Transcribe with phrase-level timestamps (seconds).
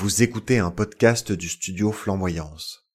[0.00, 2.86] Vous écoutez un podcast du studio Flamboyance.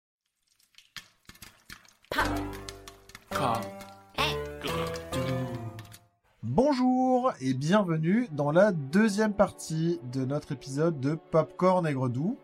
[6.42, 12.40] Bonjour et bienvenue dans la deuxième partie de notre épisode de Popcorn Aigre Doux.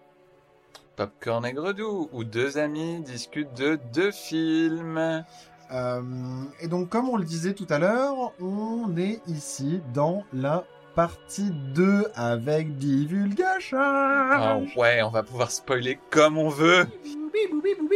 [0.96, 5.26] Popcorn Aigre Doux, où deux amis discutent de deux films.
[5.72, 10.66] Euh, et donc, comme on le disait tout à l'heure, on est ici dans la
[10.96, 13.78] partie 2 avec divulgation.
[13.80, 16.86] Ah ouais, on va pouvoir spoiler comme on veut.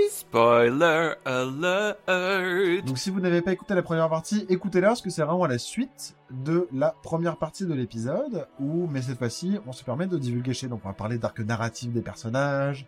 [0.10, 2.86] Spoiler alert.
[2.86, 5.58] Donc, si vous n'avez pas écouté la première partie, écoutez-la parce que c'est vraiment la
[5.58, 8.48] suite de la première partie de l'épisode.
[8.60, 10.68] Où, mais cette fois-ci, on se permet de divulgacher.
[10.68, 12.86] Donc, on va parler d'arc narratif des personnages,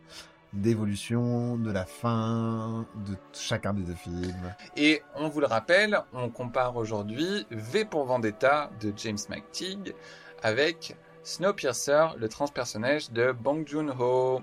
[0.53, 4.55] d'évolution, de la fin, de chacun des deux films.
[4.75, 9.93] Et on vous le rappelle, on compare aujourd'hui V pour Vendetta de James McTeague
[10.41, 14.41] avec Snowpiercer, le transpersonnage de Bong Joon-ho.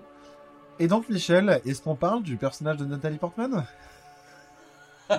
[0.79, 3.65] Et donc, Michel, est-ce qu'on parle du personnage de Nathalie Portman?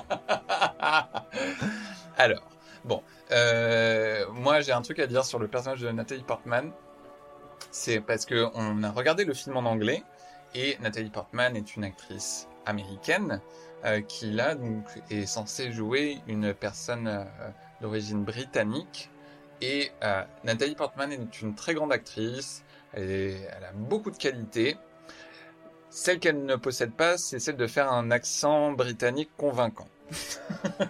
[2.17, 2.47] Alors,
[2.83, 6.72] bon, euh, moi j'ai un truc à dire sur le personnage de Nathalie Portman.
[7.72, 10.03] C'est parce que on a regardé le film en anglais
[10.56, 13.42] et Nathalie Portman est une actrice américaine
[13.84, 17.23] euh, qui là donc est censée jouer une personne euh,
[17.81, 19.11] d'origine britannique.
[19.61, 22.64] Et euh, Nathalie Portman est une très grande actrice.
[22.94, 24.78] Elle, a beaucoup de qualités.
[25.89, 29.88] Celle qu'elle ne possède pas, c'est celle de faire un accent britannique convaincant.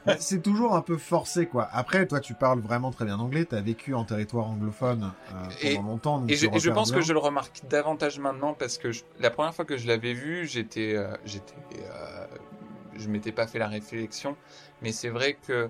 [0.06, 1.68] Bah, C'est toujours un peu forcé, quoi.
[1.72, 3.46] Après, toi, tu parles vraiment très bien anglais.
[3.46, 6.20] T'as vécu en territoire anglophone euh, pendant Et- longtemps.
[6.20, 7.00] donc Et je, et je repères pense bien.
[7.00, 10.14] que je le remarque davantage maintenant parce que je- la première fois que je l'avais
[10.14, 12.26] vu, j'étais, euh, j'étais, euh,
[12.98, 14.36] je m'étais pas fait la réflexion,
[14.82, 15.70] mais c'est vrai que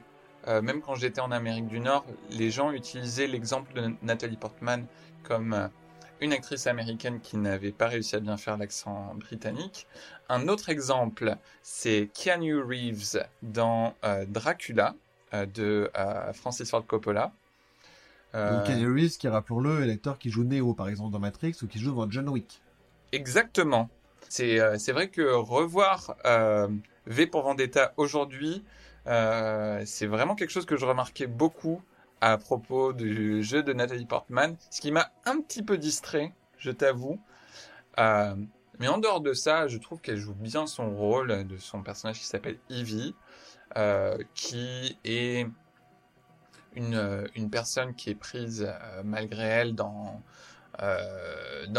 [0.61, 4.85] même quand j'étais en Amérique du Nord, les gens utilisaient l'exemple de Nathalie Portman
[5.23, 5.69] comme
[6.21, 9.87] une actrice américaine qui n'avait pas réussi à bien faire l'accent britannique.
[10.29, 14.95] Un autre exemple, c'est Keanu Reeves dans euh, Dracula
[15.33, 17.33] euh, de euh, Francis Ford Coppola.
[18.33, 21.79] Keanu Reeves, qui, rappelons-le, est l'acteur qui joue Neo, par exemple, dans Matrix, ou qui
[21.79, 22.61] joue dans John Wick.
[23.13, 23.89] Exactement.
[24.27, 26.15] C'est vrai que revoir
[27.05, 28.65] V pour Vendetta aujourd'hui,
[29.05, 31.81] c'est vraiment quelque chose que je remarquais beaucoup
[32.25, 36.71] à propos du jeu de Nathalie Portman, ce qui m'a un petit peu distrait, je
[36.71, 37.21] t'avoue.
[37.99, 38.35] Euh,
[38.79, 42.17] mais en dehors de ça, je trouve qu'elle joue bien son rôle de son personnage
[42.17, 43.13] qui s'appelle Evie,
[43.77, 45.45] euh, qui est
[46.73, 50.23] une, euh, une personne qui est prise malgré elle dans,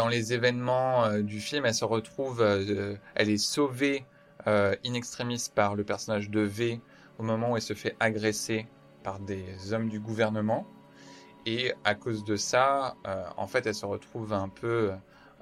[0.09, 1.65] les événements du film.
[1.65, 4.05] Elle se retrouve, elle est sauvée
[4.45, 6.79] in extremis par le personnage de V
[7.17, 8.65] au moment où elle se fait agresser
[9.07, 10.67] par des hommes du gouvernement.
[11.45, 14.91] Et à cause de ça, euh, en fait, elle se retrouve un peu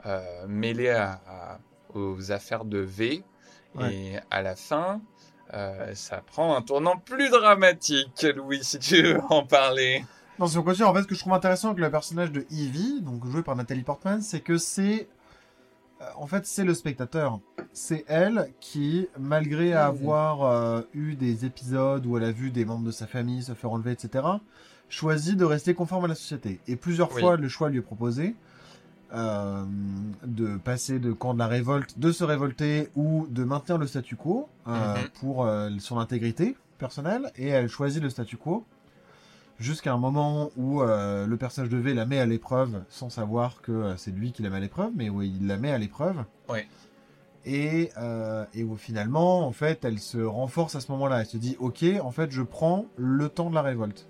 [0.05, 1.57] euh, mêlée à- à-
[1.95, 3.23] aux affaires de V.
[3.73, 3.91] Ouais.
[3.91, 5.01] Et à la fin,
[5.55, 10.05] euh, ça prend un tournant plus dramatique, Louis, si tu veux en parler.
[10.37, 12.41] Non, si on continue, en fait, ce que je trouve intéressant avec le personnage de
[12.51, 15.07] Evie, donc joué par Nathalie Portman, c'est que c'est.
[16.01, 17.39] Euh, En fait, c'est le spectateur.
[17.73, 19.77] C'est elle qui, malgré Mhm.
[19.79, 23.53] avoir euh, eu des épisodes où elle a vu des membres de sa famille se
[23.53, 24.25] faire enlever, etc.,
[24.87, 26.59] choisit de rester conforme à la société.
[26.67, 27.21] Et plusieurs Oui.
[27.21, 28.35] fois, le choix lui est proposé
[29.13, 29.63] euh,
[30.25, 34.15] de passer de camp de la révolte, de se révolter ou de maintenir le statu
[34.15, 35.07] quo euh, Mhm.
[35.19, 35.47] pour
[35.79, 37.31] son intégrité personnelle.
[37.35, 38.63] Et elle choisit le statu quo
[39.59, 43.61] jusqu'à un moment où euh, le personnage de V la met à l'épreuve sans savoir
[43.61, 45.77] que euh, c'est lui qui la met à l'épreuve, mais où il la met à
[45.77, 46.23] l'épreuve.
[47.47, 51.19] Et, euh, et où finalement, en fait, elle se renforce à ce moment-là.
[51.21, 54.07] Elle se dit, ok, en fait, je prends le temps de la révolte.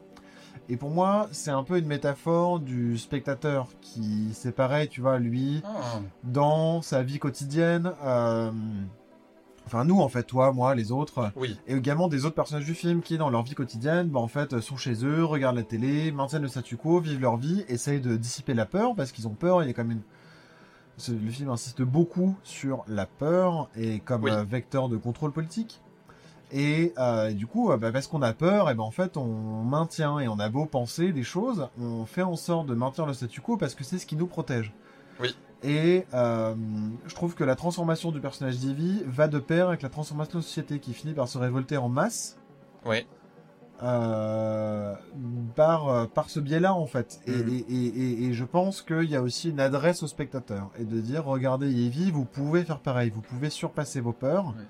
[0.69, 5.19] Et pour moi, c'est un peu une métaphore du spectateur qui, c'est pareil, tu vois,
[5.19, 5.99] lui, Ah.
[6.23, 8.51] dans sa vie quotidienne, euh,
[9.65, 12.73] enfin nous, en fait, toi, moi, les autres, Oui, et également des autres personnages du
[12.75, 16.11] film qui, dans leur vie quotidienne, bah, en fait, sont chez eux, regardent la télé,
[16.11, 19.33] maintiennent le statu quo, vivent leur vie, essayent de dissiper la peur parce qu'ils ont
[19.33, 19.63] peur.
[19.63, 20.03] Il y a quand même une...
[21.13, 24.31] Le film insiste beaucoup sur la peur et comme Oui.
[24.31, 25.81] euh, vecteur de contrôle politique.
[26.53, 29.63] Et, euh, du coup, euh, bah, parce qu'on a peur, et ben en fait, on
[29.63, 33.13] maintient et on a beau penser des choses, on fait en sorte de maintenir le
[33.13, 34.71] statu quo parce que c'est ce qui nous protège.
[35.19, 35.35] Oui.
[35.65, 36.53] Et euh,
[37.07, 40.43] je trouve que la transformation du personnage d'Evie va de pair avec la transformation de
[40.43, 42.37] la société qui finit par se révolter en masse
[42.85, 43.05] oui.
[43.83, 44.93] euh,
[45.55, 47.19] par, euh, par ce biais-là, en fait.
[47.27, 47.49] Et, Mhm.
[47.49, 50.69] et, et, et- et je pense qu'il y a aussi une adresse au spectateur.
[50.79, 53.09] Et de dire, regardez Evie, vous pouvez faire pareil.
[53.13, 54.47] Vous pouvez surpasser vos peurs.
[54.47, 54.63] Ouais.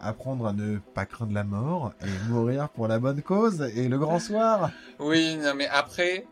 [0.00, 3.98] apprendre à ne pas craindre la mort et mourir pour la bonne cause et le
[3.98, 4.70] grand soir.
[5.00, 6.24] Oui, non, mais après,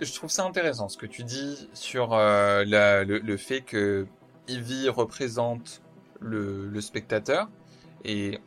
[0.00, 4.06] je trouve ça intéressant ce que tu dis sur euh, la- le, le fait que
[4.48, 5.82] Ivy représente
[6.20, 7.48] le, le spectateur.
[8.04, 8.38] Et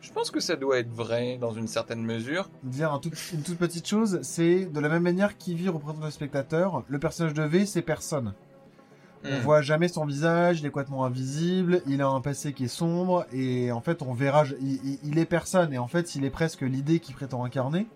[0.00, 2.50] je pense que ça doit être vrai dans une certaine mesure.
[2.64, 6.10] Dire un tout- une toute petite chose, c'est de la même manière qu'Ivy représente le
[6.10, 8.34] spectateur, le personnage de V, c'est personne.
[9.24, 9.42] On Hmm.
[9.42, 13.24] voit jamais son visage, il est complètement invisible, il a un passé qui est sombre,
[13.32, 16.30] et en fait, on verra, il, il- il est personne, et en fait, il est
[16.30, 17.86] presque l'idée qu'il prétend incarner.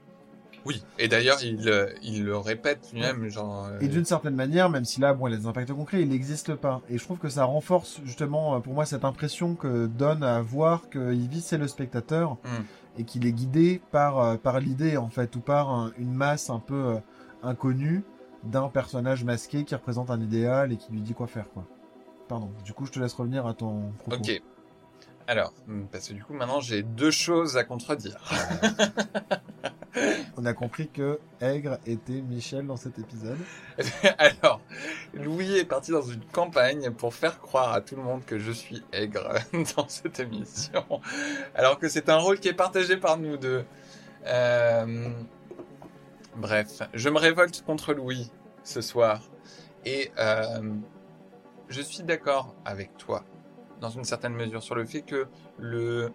[0.67, 0.83] Oui.
[0.99, 3.67] Et d'ailleurs, il, euh, il le répète lui-même, genre.
[3.67, 6.09] euh, Et d'une certaine manière, même si là, bon, il a des impacts concrets, il
[6.09, 6.83] n'existe pas.
[6.91, 10.41] Et je trouve que ça renforce justement, euh, pour moi, cette impression que donne à
[10.43, 12.65] voir que Ivy, c'est le spectateur, Hmm.
[12.99, 16.59] et qu'il est guidé par, par l'idée, en fait, ou par un- une masse un
[16.61, 16.99] peu euh,
[17.43, 18.03] inconnue
[18.43, 21.65] d'un personnage masqué qui représente un idéal et qui lui dit quoi faire, quoi.
[22.29, 22.51] Pardon.
[22.65, 24.17] Du coup, je te laisse revenir à ton propos.
[24.17, 24.43] Ok.
[25.29, 28.17] Alors, hmm, parce que du coup, maintenant, j'ai deux choses à contredire.
[30.37, 33.39] On a compris que Aigre était Michel dans cet épisode.
[34.19, 34.61] Alors,
[35.15, 38.53] Louis est parti dans une campagne pour faire croire à tout le monde que je
[38.53, 39.35] suis aigre
[39.77, 40.85] dans cette émission,
[41.55, 43.65] alors que c'est un rôle qui est partagé par nous deux.
[44.27, 45.09] Euh,
[46.37, 48.31] Bref, je me révolte contre Louis
[48.63, 49.23] ce soir,
[49.87, 50.75] et euh,
[51.69, 53.25] je suis d'accord avec toi,
[53.81, 56.13] dans une certaine mesure, sur le fait que le le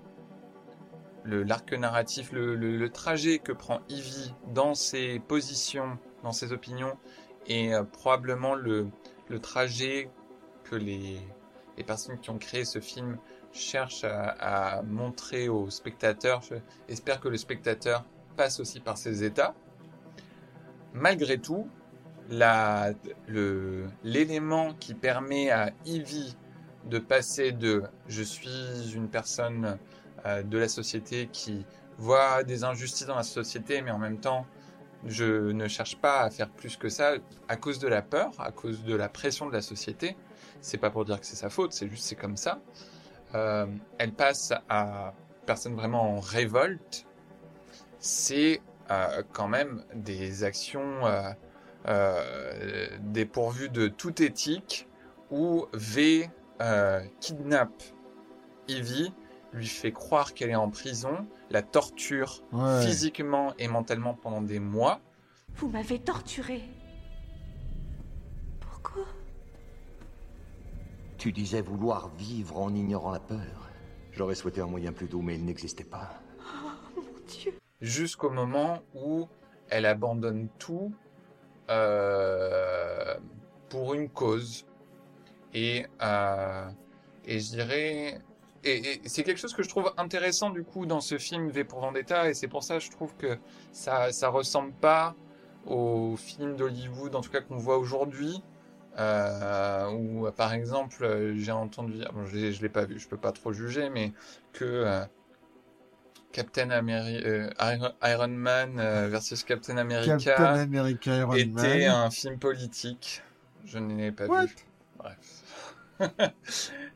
[1.25, 6.97] l'arc narratif, le, trajet que prend Ivy dans ses positions, dans ses opinions,
[7.47, 8.89] est euh, probablement le,
[9.41, 10.09] trajet
[10.63, 11.19] que les,
[11.85, 13.17] personnes qui ont créé ce film
[13.51, 16.41] cherchent à, montrer aux spectateurs.
[16.87, 18.05] J'espère que le spectateur
[18.37, 19.55] passe aussi par ces états.
[20.93, 21.67] Malgré tout,
[24.03, 26.37] l'élément qui permet à Ivy
[26.85, 29.77] de passer de je suis une personne
[30.25, 31.65] de la société qui
[31.97, 34.45] voit des injustices dans la société, mais en même temps,
[35.05, 37.13] je ne cherche pas à faire plus que ça
[37.47, 40.15] à cause de la peur, à cause de la pression de la société.
[40.61, 42.59] C'est pas pour dire que c'est sa faute, c'est juste c'est comme ça.
[43.33, 43.65] Euh,
[43.97, 45.13] elle passe à
[45.45, 47.05] personne vraiment en révolte.
[47.99, 51.31] C'est euh, quand même des actions euh,
[51.87, 54.87] euh, dépourvues de toute éthique
[55.31, 56.29] où V
[56.61, 57.83] euh, kidnappe
[58.67, 59.13] Ivy
[59.53, 62.85] lui fait croire qu'elle est en prison, la torture Ouais.
[62.85, 65.01] physiquement et mentalement pendant des mois.
[65.55, 66.63] Vous m'avez torturé.
[68.59, 69.03] Pourquoi?
[71.17, 73.69] Tu disais vouloir vivre en ignorant la peur.
[74.11, 76.21] J'aurais souhaité un moyen plus doux, mais il n'existait pas.
[76.95, 77.53] Mon Dieu.
[77.81, 79.27] jusqu'au moment où
[79.69, 80.93] elle abandonne tout
[81.69, 83.15] euh,
[83.69, 84.65] pour une cause.
[85.53, 86.69] Et, euh,
[87.25, 88.19] et je dirais...
[88.63, 91.63] Et, et c'est quelque chose que je trouve intéressant du coup dans ce film V
[91.63, 93.39] pour Vendetta et c'est pour ça que je trouve que
[93.71, 95.15] ça ça ressemble pas
[95.65, 98.43] aux films d'Hollywood en tout cas qu'on voit aujourd'hui
[98.99, 103.17] euh, où par exemple euh, j'ai entendu bon, je je l'ai pas vu je peux
[103.17, 104.13] pas trop juger mais
[104.53, 105.05] que euh,
[106.31, 107.49] Captain Ameri- euh,
[108.03, 112.05] Iron, Man euh, versus Captain America Captain America Iron était Man.
[112.05, 113.21] un film politique.
[113.65, 114.45] Je ne l'ai pas What?
[114.45, 114.55] Vu.
[114.97, 115.17] Bref.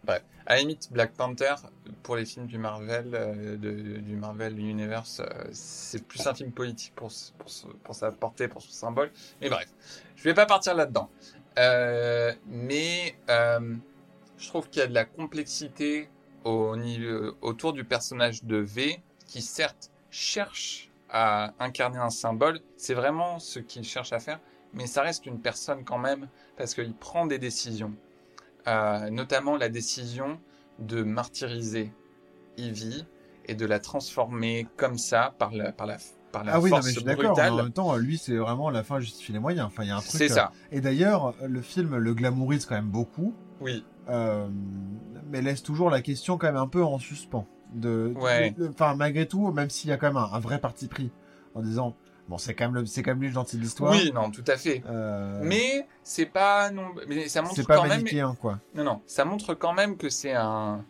[0.03, 0.23] Bref.
[0.47, 1.55] À la limite, Black Panther,
[2.03, 6.93] pour les films du Marvel, euh, du Marvel Universe, euh, c'est plus un film politique
[6.95, 9.11] pour, sa portée, pour son symbole.
[9.41, 9.67] Mais bref,
[10.15, 11.09] je vais pas partir là-dedans.
[11.57, 16.09] Euh, mais je trouve qu'il y a de la complexité
[16.43, 22.59] autour du personnage de V, qui certes cherche à incarner un symbole.
[22.77, 24.39] C'est vraiment ce qu'il cherche à faire,
[24.73, 27.95] mais ça reste une personne quand même, parce qu'il prend des décisions.
[28.67, 30.39] Euh, notamment la décision
[30.79, 31.91] de martyriser
[32.57, 33.05] Ivy
[33.47, 35.97] et de la transformer comme ça par la, par la,
[36.31, 37.53] par la Ah oui, non, mais je suis brutale.
[37.53, 39.67] En même temps, lui, c'est vraiment la fin justifie les moyens.
[39.67, 40.11] Enfin, il y a un truc.
[40.11, 43.85] C'est euh, ça, Et d'ailleurs, le film le glamourise quand même beaucoup, oui.
[44.09, 44.47] euh,
[45.29, 47.47] mais laisse toujours la question quand même un peu en suspens.
[47.73, 48.51] De, Ouais.
[48.51, 51.11] de- Enfin, malgré tout, même s'il y a quand même un, un vrai parti pris
[51.55, 51.95] en disant,
[52.27, 53.91] bon, c'est quand même le, c'est quand même lui le gentil de l'histoire.
[53.91, 54.83] Oui, non, tout à fait.
[54.87, 58.03] Euh, Mais c'est pas non, mais ça montre c'est pas quand même.
[58.39, 58.59] quoi.
[58.73, 60.83] Non, non, ça montre quand même que c'est un,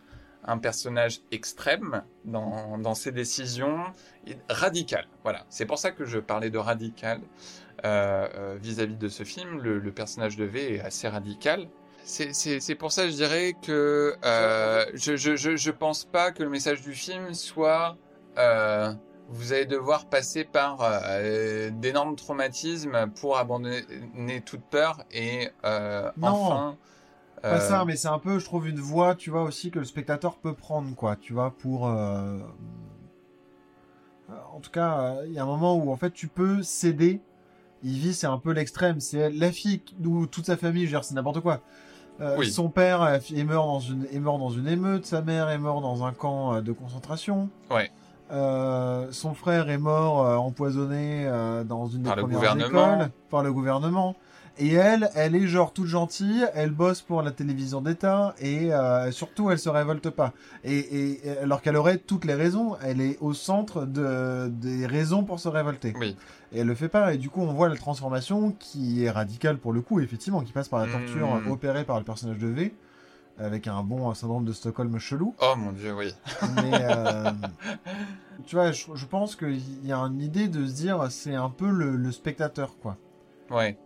[0.44, 3.78] un personnage extrême dans, dans ses décisions,
[4.48, 5.06] radical.
[5.22, 7.20] Voilà, c'est pour ça que je parlais de radical
[7.84, 9.60] euh, euh, vis-à-vis de ce film.
[9.60, 11.68] Le, le personnage de V est assez radical.
[12.04, 16.04] C'est- C'est c'est pour ça que je dirais que euh, je, je, je, je pense
[16.04, 17.96] pas que le message du film soit
[19.28, 23.82] vous allez devoir passer par euh, d'énormes traumatismes pour abandonner
[24.44, 26.28] toute peur et euh, Non.
[26.28, 26.76] enfin
[27.42, 29.78] Pas euh, ça, mais c'est un peu, je trouve, une voie, tu vois, aussi que
[29.78, 31.88] le spectateur peut prendre, quoi, tu vois, pour...
[31.88, 32.38] euh,
[34.54, 37.20] En tout cas, euh, il y a un moment où, en fait, tu peux céder.
[37.82, 39.00] Ivy, c'est un peu l'extrême.
[39.00, 41.60] C'est la fille ou toute sa famille, je veux dire, c'est n'importe quoi.
[42.20, 42.50] Euh, Oui.
[42.50, 45.58] Son père euh, est mort, dans une, est mort dans une émeute, sa mère est
[45.58, 47.50] morte dans un camp euh, de concentration.
[47.70, 47.90] Ouais.
[48.32, 52.94] Euh, son frère est mort euh, empoisonné euh, dans une des Par le premières gouvernement.
[52.98, 54.16] écoles par le gouvernement.
[54.58, 59.10] Et elle, elle est genre toute gentille, elle bosse pour la télévision d'État et euh,
[59.12, 60.32] surtout elle se révolte pas.
[60.64, 60.78] Et,
[61.26, 65.40] et- alors qu'elle aurait toutes les raisons, elle est au centre de, des raisons pour
[65.40, 65.92] se révolter.
[66.00, 66.16] Oui.
[66.52, 67.12] Et elle le fait pas.
[67.12, 70.52] Et du coup, on voit la transformation qui est radicale pour le coup, effectivement, qui
[70.52, 72.74] passe par la torture euh, opérée par le personnage de V,
[73.38, 75.34] avec un bon syndrome de Stockholm chelou.
[75.40, 76.14] Oh mon dieu, oui.
[76.56, 77.30] Mais euh,
[78.46, 81.50] tu vois, je, je pense qu'il y a une idée de se dire, c'est un
[81.50, 82.96] peu le, le spectateur, quoi.
[83.50, 83.78] Ouais.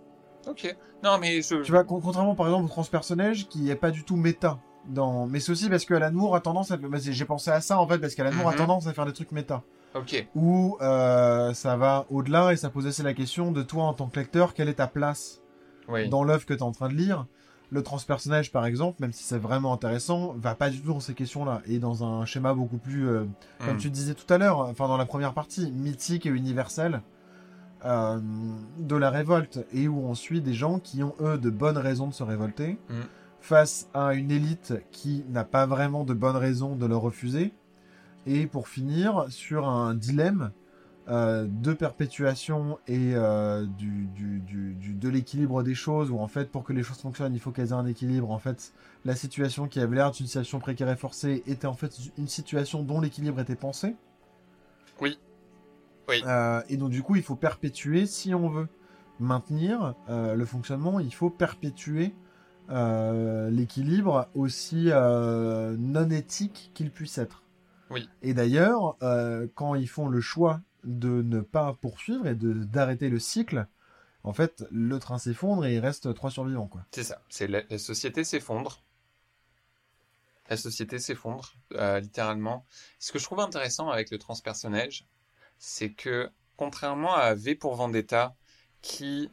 [0.49, 0.75] Ok.
[1.03, 1.63] Non, mais je.
[1.63, 4.59] Tu vois, con- contrairement par exemple au transpersonnage qui est pas du tout méta.
[4.89, 5.27] Dans...
[5.27, 6.77] Mais c'est aussi parce que Alan Moore a tendance à...
[6.79, 8.59] bah, J'ai pensé à ça en fait parce qu'Alan Moore a Mhm.
[8.59, 9.63] tendance à faire des trucs méta.
[9.95, 10.27] Ok.
[10.35, 14.07] Où euh, ça va au-delà et ça pose aussi la question de toi en tant
[14.09, 15.41] que lecteur, quelle est ta place
[15.89, 16.09] Oui.
[16.09, 17.27] dans l'œuvre que tu es en train de lire?
[17.73, 21.15] Le transpersonnage, par exemple, même si c'est vraiment intéressant, va pas du tout dans ces
[21.15, 21.63] questions-là.
[21.67, 23.25] Et dans un schéma beaucoup plus, euh,
[23.65, 23.79] comme Hmm.
[23.79, 27.01] tu disais tout à l'heure, enfin dans la première partie, mythique et universel
[27.85, 28.19] euh,
[28.79, 29.65] de la révolte.
[29.73, 32.77] Et où on suit des gens qui ont, eux, de bonnes raisons de se révolter,
[32.89, 32.95] Mm.
[33.41, 37.53] face à une élite qui n'a pas vraiment de bonnes raisons de le refuser.
[38.27, 40.51] Et pour finir, sur un dilemme
[41.11, 46.51] euh, de perpétuation et euh, du, du- du- de l'équilibre des choses, où en fait,
[46.51, 48.31] pour que les choses fonctionnent, il faut qu'elles aient un équilibre.
[48.31, 48.73] En fait,
[49.05, 52.83] la situation qui avait l'air d'une situation précaire et forcée était en fait une situation
[52.83, 53.97] dont l'équilibre était pensé.
[55.01, 55.19] Oui.
[56.09, 56.23] Oui.
[56.27, 58.69] Euh, et donc, du coup, il faut perpétuer, si on veut
[59.19, 62.15] maintenir le fonctionnement, il faut perpétuer
[62.71, 67.43] l'équilibre aussi non éthique qu'il puisse être.
[67.91, 68.09] Oui.
[68.23, 73.09] Et d'ailleurs, euh, quand ils font le choix de ne pas poursuivre et de d'arrêter
[73.09, 73.67] le cycle,
[74.23, 76.71] en fait, le train s'effondre et il reste trois survivants.
[76.93, 77.23] C'est ça.
[77.29, 78.83] C'est la, la société s'effondre.
[80.49, 82.67] La société s'effondre, euh, littéralement.
[82.99, 85.07] Ce que je trouve intéressant avec le transpersonnage,
[85.59, 88.35] c'est que, contrairement à V pour Vendetta,
[88.83, 89.31] qui,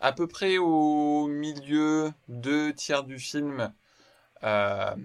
[0.00, 3.74] à peu près au milieu, deux tiers du film,
[4.42, 4.96] euh,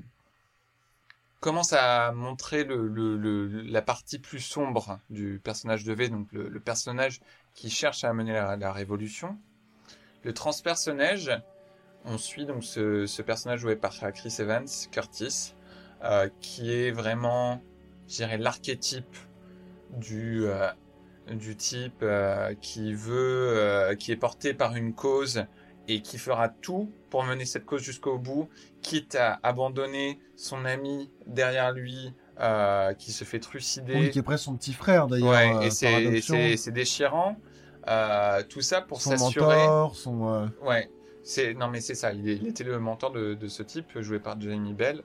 [1.39, 7.22] commence à montrer la partie plus sombre du personnage de V, donc le, personnage
[7.53, 9.38] qui cherche à mener la, révolution?
[10.24, 11.31] Le transpersonnage,
[12.05, 15.55] on suit donc ce, personnage joué par Chris Evans, Curtis,
[16.03, 17.62] euh, qui est vraiment,
[18.08, 19.15] je l'archétype
[19.91, 20.69] du, euh,
[21.58, 25.46] type euh, qui veut, euh, qui est porté par une cause
[25.89, 28.48] et qui fera tout pour mener cette cause jusqu'au bout,
[28.81, 33.96] quitte à abandonner son ami derrière lui, euh, qui se fait trucider.
[33.96, 37.36] Oui, qui est presque son petit frère, d'ailleurs, Ouais, euh, et c'est déchirant.
[37.88, 39.55] Euh, tout ça pour son s'assurer.
[39.55, 40.50] mentor, son...
[40.62, 40.91] Ouais,
[41.24, 42.13] c'est non mais c'est ça.
[42.13, 45.03] Il, était le mentor de, de ce type joué par Jamie Bell.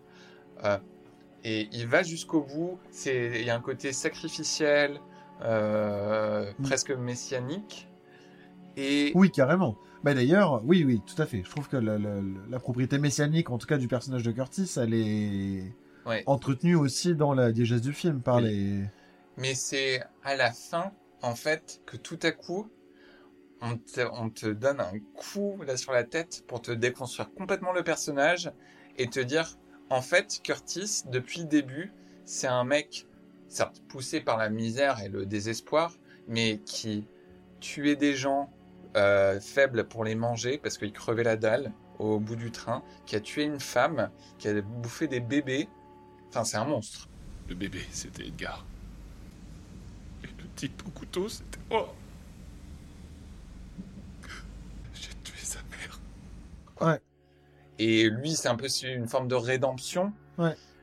[1.44, 2.78] Et il va jusqu'au bout.
[2.90, 5.00] C'est il y a un côté sacrificiel,
[5.40, 6.62] Mm.
[6.62, 7.88] presque messianique.
[8.76, 9.76] Et Oui, carrément.
[10.02, 11.42] Bah d'ailleurs, oui, oui, tout à fait.
[11.44, 14.70] Je trouve que la, la- la propriété messianique, en tout cas du personnage de Curtis,
[14.76, 15.74] elle est
[16.06, 16.22] Ouais.
[16.26, 18.42] entretenue aussi dans la diégèse du film par Oui.
[18.42, 18.84] les...
[19.38, 22.68] mais c'est à la fin en fait que tout à coup
[23.60, 27.72] on te, on te donne un coup là sur la tête pour te déconstruire complètement
[27.72, 28.52] le personnage
[28.98, 29.56] et te dire
[29.90, 31.92] en fait Curtis depuis le début
[32.24, 33.06] c'est un mec
[33.48, 35.96] certes poussé par la misère et le désespoir
[36.28, 37.06] mais qui
[37.60, 38.52] tuait des gens
[38.96, 43.16] euh, faibles pour les manger parce qu'ils crevaient la dalle au bout du train qui
[43.16, 45.68] a tué une femme qui a bouffé des bébés
[46.30, 47.08] enfin c'est un monstre
[47.48, 48.64] Le bébé, c'était Edgar.
[50.22, 51.94] Et le type au couteau, c'était moi.
[54.94, 56.00] J'ai tué sa mère.
[57.78, 60.12] Et lui, c'est un peu une forme de rédemption.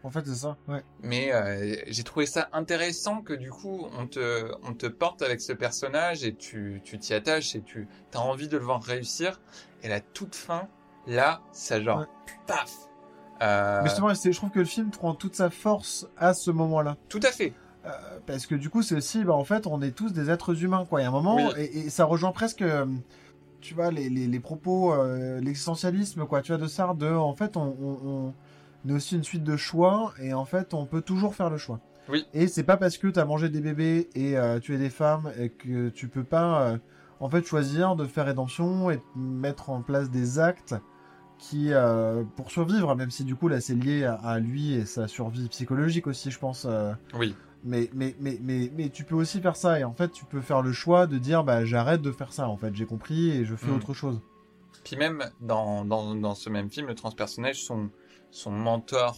[0.03, 0.83] En fait, c'est ça, ouais.
[1.03, 5.41] Mais euh, j'ai trouvé ça intéressant que du coup, on te, on te porte avec
[5.41, 9.39] ce personnage et tu tu t'y attaches et tu as envie de le voir réussir.
[9.83, 10.67] Et la toute fin,
[11.07, 12.05] là, ça genre, Ouais.
[12.47, 12.71] paf
[13.43, 16.97] Euh, Mais justement, je trouve que le film prend toute sa force à ce moment-là.
[17.09, 17.53] Tout à fait.
[17.85, 17.89] Euh,
[18.27, 20.85] parce que du coup, c'est aussi, bah, en fait, on est tous des êtres humains,
[20.85, 20.99] quoi.
[21.01, 21.43] Il y a un moment, Oui.
[21.57, 22.63] et, et ça rejoint presque,
[23.59, 26.41] tu vois, les, les, les propos, euh, l'existentialisme, quoi.
[26.43, 28.33] Tu vois, de Sartre, de, en fait, on, on,
[28.89, 31.79] est aussi une suite de choix, et en fait, on peut toujours faire le choix.
[32.09, 32.25] Oui.
[32.33, 35.49] Et c'est pas parce que t'as mangé des bébés et euh, tué des femmes et
[35.49, 36.77] que tu peux pas, euh,
[37.19, 40.75] en fait, choisir de faire rédemption et mettre en place des actes
[41.37, 44.85] qui, euh, pour survivre, même si du coup, là, c'est lié à, à lui et
[44.85, 46.65] sa survie psychologique aussi, je pense.
[46.69, 47.35] euh, Oui.
[47.63, 49.79] Mais, mais, mais, mais, mais tu peux aussi faire ça.
[49.79, 52.49] Et en fait, tu peux faire le choix de dire, bah, j'arrête de faire ça.
[52.49, 53.75] En fait, j'ai compris et je fais Mm.
[53.75, 54.19] autre chose.
[54.83, 57.89] Puis même dans, dans, dans ce même film, le transpersonnage, son,
[58.31, 59.17] son mentor,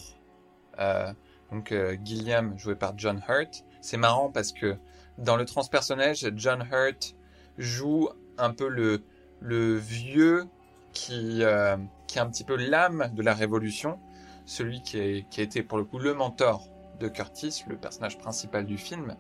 [0.80, 1.14] euh,
[1.52, 4.76] donc euh, Gilliam, joué par John Hurt, c'est marrant parce que
[5.18, 7.16] dans le transpersonnage, John Hurt
[7.58, 9.04] joue un peu le,
[9.40, 10.48] le vieux
[10.92, 11.78] qui, euh,
[12.08, 14.00] qui est un petit peu l'âme de la révolution,
[14.46, 16.68] celui qui, qui a été pour le coup le mentor
[17.00, 19.16] de Curtis, le personnage principal du film.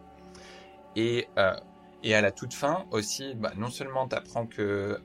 [0.96, 1.56] Et, euh,
[2.04, 5.00] et à la toute fin aussi, bah, non seulement tu apprends que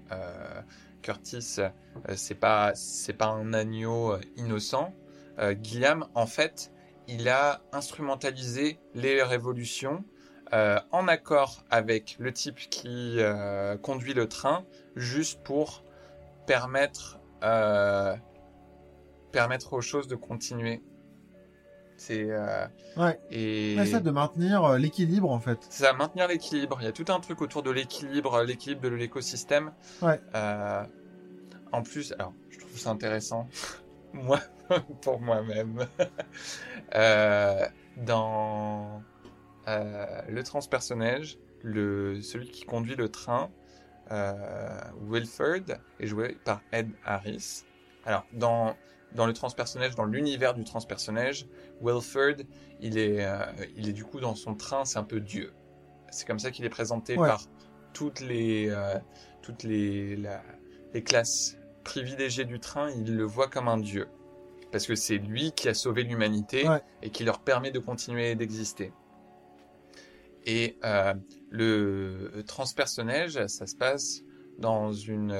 [1.03, 1.71] Curtis, euh,
[2.15, 4.95] c'est pas c'est pas un agneau euh, innocent.
[5.39, 6.73] Euh, Guillaume, en fait,
[7.07, 10.05] il a instrumentalisé les révolutions
[10.51, 13.19] en accord avec le type qui
[13.83, 14.65] conduit le train,
[14.97, 15.85] juste pour
[16.47, 17.21] permettre
[19.31, 20.83] permettre aux choses de continuer.
[21.99, 23.21] C'est euh, Ouais.
[23.31, 25.59] et essaie de maintenir euh, l'équilibre, en fait.
[25.69, 26.79] ça va maintenir l'équilibre.
[26.81, 29.73] Il y a tout un truc autour de l'équilibre, l'équilibre de l'écosystème.
[30.01, 30.21] Ouais.
[30.35, 30.85] Euh,
[31.73, 33.49] en plus, alors, je trouve ça intéressant.
[34.15, 34.41] Moi,
[35.03, 35.87] pour moi-même.
[36.95, 37.67] Euh,
[37.99, 39.03] dans
[39.69, 43.51] euh, le transpersonnage, le, celui qui conduit le train,
[44.11, 44.35] euh,
[45.07, 47.65] Wilford, est joué par Ed Harris.
[48.07, 48.75] Alors, dans,
[49.15, 51.47] dans le transpersonnage, dans l'univers du transpersonnage,
[51.81, 52.43] Wilford,
[52.81, 53.39] il est, euh,
[53.77, 55.53] il est du coup dans son train, c'est un peu Dieu.
[56.11, 57.29] C'est comme ça qu'il est présenté Ouais.
[57.29, 57.43] par
[57.95, 58.99] toutes les, euh,
[59.43, 60.43] toutes les, la-
[60.95, 62.91] les classes privilégiées du train.
[62.91, 64.09] Il le voit comme un Dieu.
[64.71, 66.83] Parce que c'est lui qui a sauvé l'humanité Ouais.
[67.03, 68.93] et qui leur permet de continuer d'exister.
[70.45, 71.15] Et euh,
[71.51, 74.23] le transpersonnage, ça se passe
[74.59, 75.33] dans une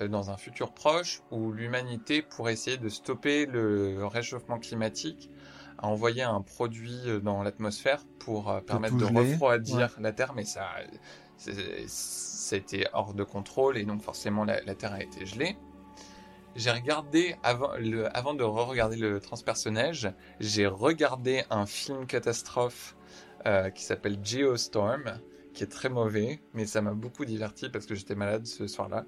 [0.00, 5.30] dans un futur proche où l'humanité, pour essayer de stopper le réchauffement climatique,
[5.78, 10.68] a envoyé un produit dans l'atmosphère pour euh, permettre de refroidir la Terre, mais ça,
[11.86, 15.56] c'était hors de contrôle et donc forcément la, la Terre a été gelée.
[16.54, 22.96] J'ai regardé avant, le, avant de re-regarder le transpersonnage, j'ai regardé un film catastrophe
[23.44, 25.20] euh, qui s'appelle Geostorm,
[25.52, 29.04] qui est très mauvais, mais ça m'a beaucoup diverti parce que j'étais malade ce soir-là.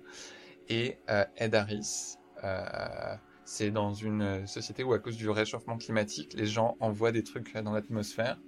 [0.68, 6.34] Et euh, Ed Harris, euh, c'est dans une société où à cause du réchauffement climatique,
[6.34, 8.38] les gens envoient des trucs dans l'atmosphère.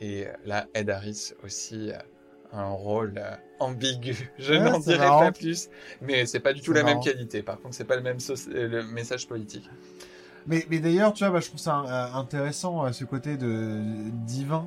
[0.00, 2.04] Et là, Ed Harris aussi a
[2.52, 4.30] un rôle euh, ambigu.
[4.38, 5.20] Je Ouais, n'en dirai marrant.
[5.20, 5.68] pas plus,
[6.02, 7.42] mais c'est pas du tout la même qualité.
[7.42, 9.68] Par contre, c'est pas le même le message politique.
[10.46, 11.74] Mais, mais d'ailleurs, tu vois, bah, je trouve ça
[12.14, 13.82] intéressant, ce côté de
[14.26, 14.66] divin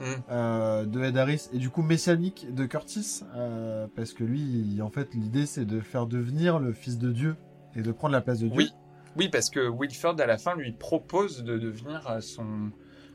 [0.00, 0.04] Mm.
[0.30, 4.82] euh, de Ed Harris et du coup messianique de Curtis, euh, parce que lui, il-
[4.82, 7.36] en fait, l'idée c'est de faire devenir le fils de Dieu
[7.74, 8.56] et de prendre la place de Dieu.
[8.56, 8.70] Oui,
[9.16, 12.70] oui, parce que Wilford à la fin lui propose de devenir euh, son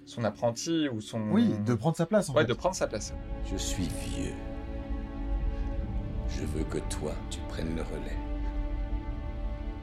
[0.06, 2.48] son apprenti ou son Oui, de prendre sa place en ouais, fait.
[2.50, 3.14] de prendre sa place.
[3.50, 4.34] Je suis vieux.
[6.28, 8.18] Je veux que toi, tu prennes le relais.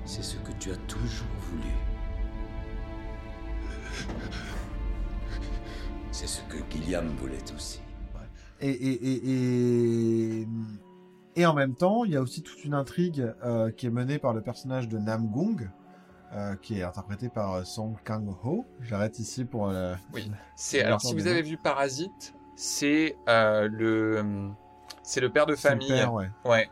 [0.05, 1.73] C'est ce que tu as toujours voulu.
[6.13, 7.81] C'est ce que Gilliam voulait aussi.
[8.61, 10.49] Et, et, et, et,
[11.37, 14.19] et en même temps, il y a aussi toute une intrigue euh, qui est menée
[14.19, 15.71] par le personnage de Nam Gong,
[16.35, 18.67] euh, qui est interprété par euh, Song Kang-ho.
[18.81, 19.69] J'arrête ici pour...
[19.71, 20.31] euh, Oui.
[20.57, 24.51] C'est alors si vous avez vu Parasite, c'est euh, le
[25.03, 25.89] c'est le père de c'est le famille.
[25.89, 26.31] père, ouais.
[26.45, 26.69] Ouais.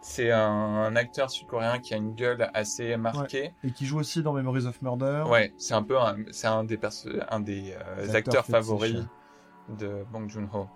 [0.00, 3.52] C'est un, un acteur sud-coréen qui a une gueule assez marquée.
[3.64, 5.24] Et qui joue aussi dans Memories of Murder.
[5.28, 9.02] Ouais, c'est un peu un, c'est un des perso- un des euh, Acteur acteurs favoris
[9.80, 10.68] de Bong Joon-ho.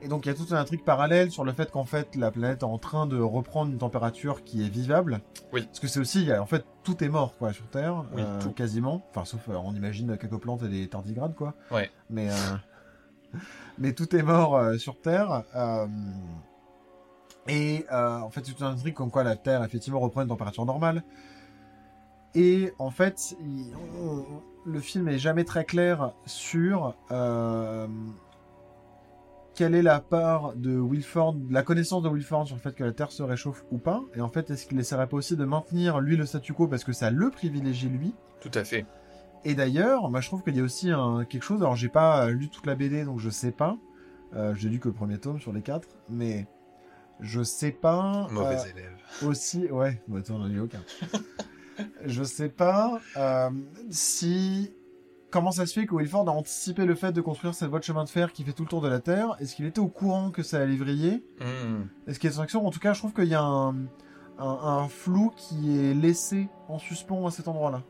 [0.00, 2.30] Et donc il y a toute une intrigue parallèle sur le fait qu'en fait la
[2.30, 5.20] planète est en train de reprendre une température qui est vivable.
[5.52, 5.62] Oui.
[5.66, 8.52] Parce que c'est aussi, en fait, tout est mort quoi sur Terre, Oui, euh, tout.
[8.52, 9.04] quasiment.
[9.10, 11.54] Enfin sauf, euh, on imagine quelques plantes et des tardigrades quoi.
[11.70, 11.90] Ouais.
[12.10, 12.34] Mais euh,
[13.78, 15.42] mais tout est mort sur Terre.
[17.48, 20.64] Et euh, en fait toute une intrigue comme quoi la Terre effectivement reprend une température
[20.64, 21.02] normale.
[22.34, 24.24] Et en fait, il- on-
[24.66, 27.86] le film est jamais très clair sur euh,
[29.54, 32.92] quelle est la part de Wilford, la connaissance de Wilford sur le fait que la
[32.92, 34.02] Terre se réchauffe ou pas.
[34.16, 36.82] Et en fait, est-ce qu'il essaierait pas aussi de maintenir lui le statu quo parce
[36.82, 38.14] que ça le privilégie lui?
[38.40, 38.84] Tout à fait.
[39.44, 41.60] Et d'ailleurs, moi je trouve qu'il y a aussi un, quelque chose.
[41.60, 43.76] Alors j'ai pas lu toute la BD donc je sais pas.
[44.34, 46.48] Euh, j'ai lu que le premier tome sur les quatre, mais
[47.20, 48.26] je sais pas.
[48.30, 48.96] Mauvais euh, élève.
[49.26, 50.80] aussi, ouais, bah, attends, j'en ai aucun.
[52.04, 53.50] je sais pas euh,
[53.90, 54.72] si.
[55.30, 57.84] Comment ça se fait que Wilford a anticipé le fait de construire cette voie de
[57.84, 59.34] chemin de fer qui fait tout le tour de la Terre?
[59.40, 61.24] Est-ce qu'il était au courant que ça allait vriller?
[61.40, 61.86] Hmm.
[62.06, 62.64] Est-ce qu'il y a des sanctions?
[62.64, 63.78] En tout cas, je trouve qu'il y a un, un,
[64.38, 67.82] un flou qui est laissé en suspens à cet endroit-là.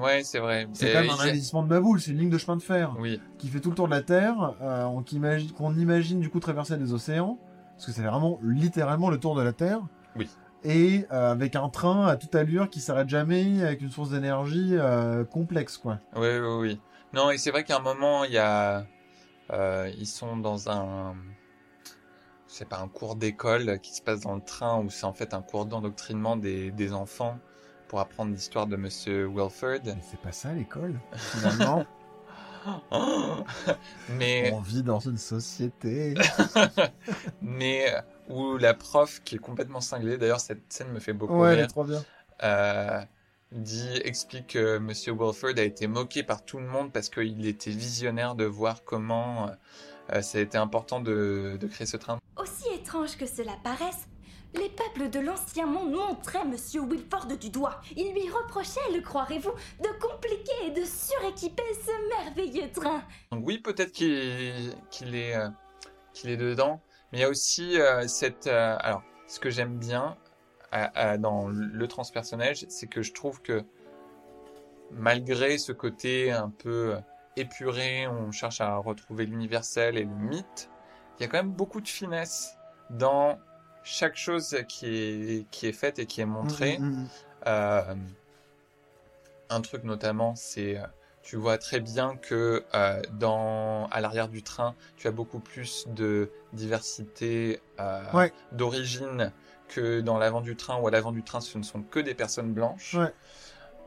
[0.00, 0.68] Ouais, c'est vrai.
[0.72, 2.94] C'est quand même un a- investissement de baboule, c'est une ligne de chemin de fer
[3.00, 6.20] Oui, qui fait tout le tour de la Terre, euh, on- qu'on imagine, qu'on imagine
[6.20, 7.40] du coup traverser des océans,
[7.80, 9.80] parce que c'est vraiment littéralement le tour de la Terre.
[10.14, 10.28] Oui.
[10.64, 14.72] Et euh, avec un train à toute allure qui s'arrête jamais, avec une source d'énergie
[14.74, 15.98] euh, complexe, quoi.
[16.14, 16.80] oui, oui, oui.
[17.14, 18.84] Non, et c'est vrai qu'à un moment, il y a,
[19.50, 21.16] euh, ils sont dans un,
[22.46, 25.32] c'est pas un cours d'école qui se passe dans le train où c'est en fait
[25.32, 27.38] un cours d'endoctrinement des, des enfants
[27.88, 29.80] pour apprendre l'histoire de Monsieur Wilford.
[29.86, 31.86] Mais c'est pas ça l'école, finalement.
[34.10, 36.14] mais on vit dans une société.
[37.42, 41.40] mais euh, où la prof qui est complètement cinglée, d'ailleurs cette scène me fait beaucoup
[41.40, 42.02] ouais, elle est rire, trop bien.
[42.42, 43.00] euh,
[43.52, 47.70] dit explique que Monsieur Wilford a été moqué par tout le monde parce qu'il était
[47.70, 49.50] visionnaire de voir comment
[50.12, 52.18] euh, ça a été important de, de créer ce train.
[52.36, 54.06] Aussi étrange que cela paraisse,
[54.54, 57.80] les peuples de l'ancien monde montraient Monsieur Wilford du doigt.
[57.96, 63.02] Ils lui reprochaient, le croirez-vous, de compliquer et de suréquiper ce merveilleux train.
[63.32, 65.48] Oui, peut-être qu'il est euh,
[66.24, 66.80] est dedans,
[67.12, 70.16] mais il y a aussi euh, cette euh, alors ce que j'aime bien
[71.18, 73.64] dans le transpersonnage, c'est que je trouve que
[74.92, 76.94] malgré ce côté un peu
[77.36, 80.70] épuré, on cherche à retrouver l'universel et le mythe,
[81.18, 82.56] il y a quand même beaucoup de finesse
[82.90, 83.36] dans
[83.82, 86.78] chaque chose qui est qui est faite et qui est montrée.
[86.78, 87.08] Mm, mm, mm.
[87.46, 87.94] Euh,
[89.48, 90.82] un truc notamment, c'est euh,
[91.22, 95.86] tu vois très bien que euh, dans à l'arrière du train, tu as beaucoup plus
[95.88, 98.32] de diversité euh, Ouais.
[98.52, 99.32] d'origine
[99.68, 102.14] que dans l'avant du train, où à l'avant du train, ce ne sont que des
[102.14, 102.94] personnes blanches.
[102.94, 103.12] Ouais.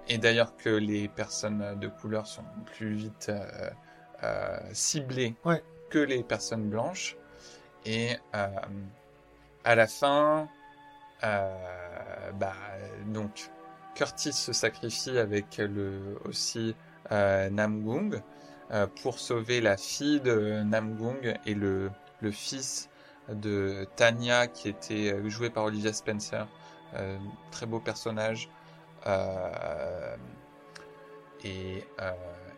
[0.07, 3.31] Et d'ailleurs que les personnes de couleur sont plus vite
[4.23, 5.63] euh, ciblées Ouais.
[5.89, 7.15] que les personnes blanches.
[7.85, 8.15] Et
[9.63, 10.47] à la fin,
[11.23, 12.53] euh, bah,
[13.07, 13.49] donc
[13.95, 15.61] Curtis se sacrifie avec
[16.25, 16.75] aussi
[17.11, 18.21] euh, Namgung
[18.71, 21.91] euh, pour sauver la fille de Namgung et le,
[22.31, 22.89] fils
[23.29, 26.47] de Tanya qui était joué par Olivia Spencer,
[27.51, 28.49] très beau personnage.
[31.43, 31.83] Et,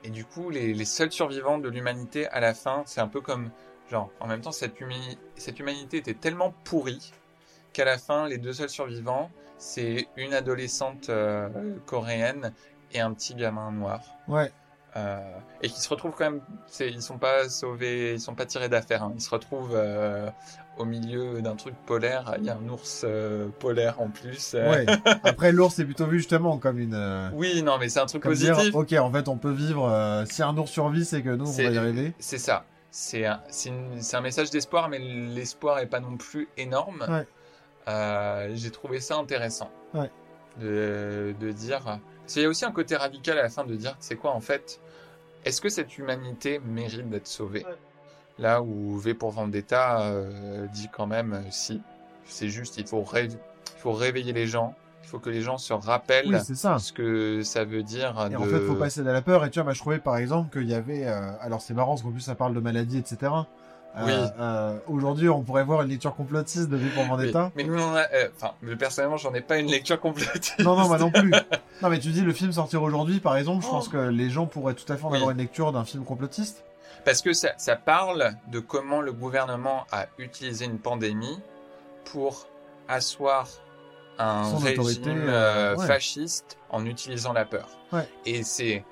[0.03, 3.49] du coup, les seuls survivants de l'humanité à la fin, c'est un peu comme
[3.89, 7.11] genre en même temps cette, humi- cette humanité était tellement pourrie
[7.73, 11.49] qu'à la fin, les deux seuls survivants, c'est une adolescente euh,
[11.85, 12.53] coréenne
[12.93, 14.01] et un petit gamin noir.
[14.27, 14.51] Ouais.
[14.97, 15.19] Euh,
[15.61, 16.41] et qui se retrouvent quand même,
[16.79, 19.03] ils sont pas sauvés, ils sont pas tirés d'affaire.
[19.03, 19.11] hein.
[19.15, 20.29] Ils se retrouvent euh,
[20.77, 22.33] au milieu d'un truc polaire.
[22.39, 24.53] Il y a un ours euh, polaire en plus.
[24.53, 24.85] Ouais.
[25.23, 27.29] Après, l'ours est plutôt vu justement comme une.
[27.33, 28.55] Oui, non, mais c'est un truc positif.
[28.55, 30.23] dire, ok, en fait, on peut vivre.
[30.29, 32.13] si un ours survit, c'est que nous, on va y arriver.
[32.19, 32.63] C'est ça.
[32.97, 33.41] C'est un,
[34.13, 37.05] un message d'espoir, mais l'espoir est pas non plus énorme.
[37.09, 37.27] Ouais.
[37.89, 39.69] Euh, J'ai trouvé ça intéressant.
[39.93, 40.09] Ouais.
[40.61, 41.99] De, de dire.
[42.25, 44.39] Qu'il y a aussi un côté radical à la fin de dire, c'est quoi en
[44.39, 44.79] fait
[45.43, 47.65] Est-ce que cette humanité mérite d'être sauvée?
[47.65, 47.75] Ouais.
[48.39, 51.81] Là où V pour Vendetta euh, dit quand même, euh, si.
[52.23, 53.37] C'est juste, il faut, il
[53.77, 54.73] faut réveiller les gens.
[55.05, 56.79] Il faut que les gens se rappellent Oui, c'est ça.
[56.79, 58.15] ce que ça veut dire.
[58.25, 58.37] Et de...
[58.37, 59.45] en fait, faut passer de la peur.
[59.45, 61.05] Et tu vois, bah, je trouvais par exemple qu'il y avait.
[61.05, 63.31] euh, Alors, c'est marrant parce qu'en plus, ça parle de maladie, etc.
[63.97, 64.13] Euh, Oui.
[64.39, 67.51] euh, Aujourd'hui, on pourrait voir une lecture complotiste de V pour Vendetta.
[67.55, 70.53] mais nous, on a, enfin, mais personnellement, j'en ai pas une lecture complète.
[70.59, 71.31] Non, non, moi non plus.
[71.81, 73.71] Non, mais tu dis le film sortir aujourd'hui, par exemple, je Oh.
[73.71, 75.17] pense que les gens pourraient tout à fait en Oui.
[75.17, 76.63] avoir une lecture d'un film complotiste.
[77.03, 81.37] Parce que ça, ça parle de comment le gouvernement a utilisé une pandémie
[82.05, 82.47] pour
[82.87, 83.47] asseoir
[84.19, 85.87] un Son régime euh, euh, ouais.
[85.87, 87.67] fasciste en utilisant la peur.
[87.91, 88.07] Ouais.
[88.25, 88.83] Et c'est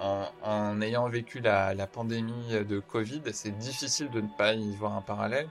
[0.00, 4.74] en, en ayant vécu la, la pandémie de Covid, c'est difficile de ne pas y
[4.76, 5.48] voir un parallèle.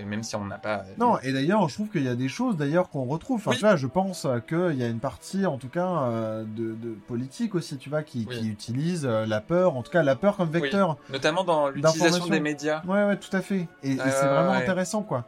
[0.00, 0.84] Et même si on n'a pas.
[0.96, 3.38] Non, et d'ailleurs, je trouve qu'il y a des choses d'ailleurs qu'on retrouve.
[3.38, 3.56] Enfin, Oui.
[3.56, 6.74] tu vois, je pense euh, qu'il y a une partie, en tout cas, euh, de,
[6.74, 8.38] de politique aussi, tu vois, qui, Oui.
[8.38, 10.60] qui utilise euh, la peur, en tout cas la peur comme Oui.
[10.60, 10.98] vecteur.
[11.10, 12.80] Notamment dans l'utilisation des médias.
[12.86, 13.66] Ouais, ouais, tout à fait.
[13.82, 15.24] Et, c'est vraiment intéressant, quoi.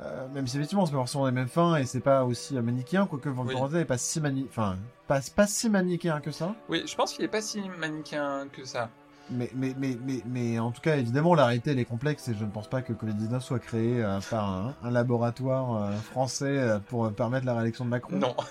[0.00, 2.62] Euh, même si effectivement, c'est pas forcément les mêmes fins et c'est pas aussi euh,
[2.62, 3.54] manichéen, quoique Van Oui.
[3.54, 4.46] Vendetta est pas si mani...
[4.48, 4.76] enfin,
[5.06, 6.54] pas, pas si manichéen que ça.
[6.68, 8.90] Oui, je pense qu'il est pas si manichéen que ça.
[9.30, 12.34] Mais, mais, mais, mais, mais en tout cas, évidemment, la réalité, elle est complexe et
[12.34, 16.58] je ne pense pas que Covid-19 soit créé euh, par un, un laboratoire euh, français
[16.58, 18.16] euh, pour permettre la réélection de Macron.
[18.16, 18.34] Non.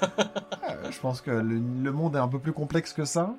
[0.89, 3.33] Je pense que le, le monde est un peu plus complexe que ça.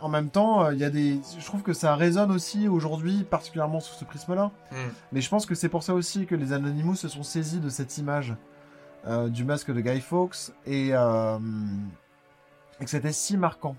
[0.00, 3.80] En même temps, il y a des, je trouve que ça résonne aussi aujourd'hui, particulièrement
[3.80, 4.52] sous ce prisme-là.
[4.70, 4.90] Hmm.
[5.12, 7.68] Mais je pense que c'est pour ça aussi que les Anonymous se sont saisis de
[7.68, 8.34] cette image
[9.28, 10.94] du masque de Guy Fawkes et, et
[12.84, 13.74] que c'était si marquant.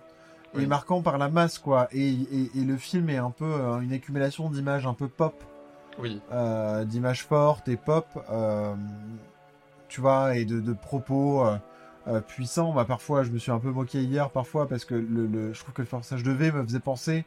[0.53, 0.63] Oui.
[0.63, 1.87] Et marquant par la masse, quoi.
[1.93, 5.41] Et, et, et le film est un peu euh, une accumulation d'images un peu pop,
[5.99, 6.21] Oui.
[6.33, 8.75] euh, d'images fortes et pop, euh,
[9.87, 11.45] tu vois, et de, de propos.
[11.45, 11.57] euh,
[12.07, 12.73] euh, puissant.
[12.73, 15.59] Bah, parfois, je me suis un peu moqué hier, parfois, parce que le, le- je
[15.59, 17.25] trouve que le personnage de V me faisait penser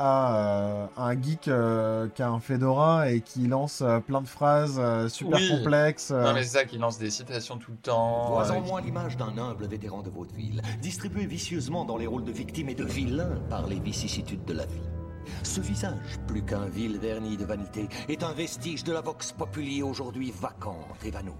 [0.00, 4.26] à, euh, un geek euh, qui a un fedora et qui lance euh, plein de
[4.26, 5.48] phrases euh, super Oui.
[5.50, 6.10] complexes.
[6.10, 6.24] euh.
[6.24, 8.30] Non, mais c'est ça qui lance des citations tout le temps.
[8.30, 12.24] Vois euh, en moi l'image d'un humble vétéran de vaudeville, distribué vicieusement dans les rôles
[12.24, 14.80] de victime et de vilain par les vicissitudes de la vie.
[15.42, 19.82] Ce visage, plus qu'un vil vernis de vanité, est un vestige de la vox populi
[19.82, 21.32] aujourd'hui vacante, évanouie.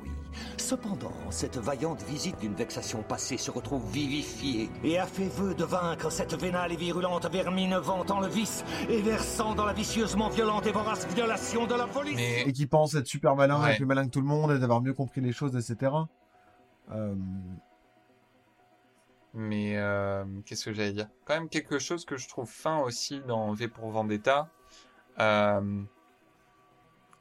[0.57, 5.65] Cependant, cette vaillante visite d'une vexation passée se retrouve vivifiée et a fait vœu de
[5.65, 10.67] vaincre cette vénale et virulente vermine vantant le vice et versant dans la vicieusement violente
[10.67, 12.17] et vorace violation de la police.
[12.17, 13.75] Mais et qui pense être super malin Ouais.
[13.75, 15.93] et plus malin que tout le monde et d'avoir mieux compris les choses, etc.
[16.93, 17.15] Euh,
[19.33, 21.09] Mais euh, qu'est-ce que j'allais dire?
[21.25, 24.49] Quand même quelque chose que je trouve fin aussi dans V pour Vendetta,
[25.21, 25.83] euh,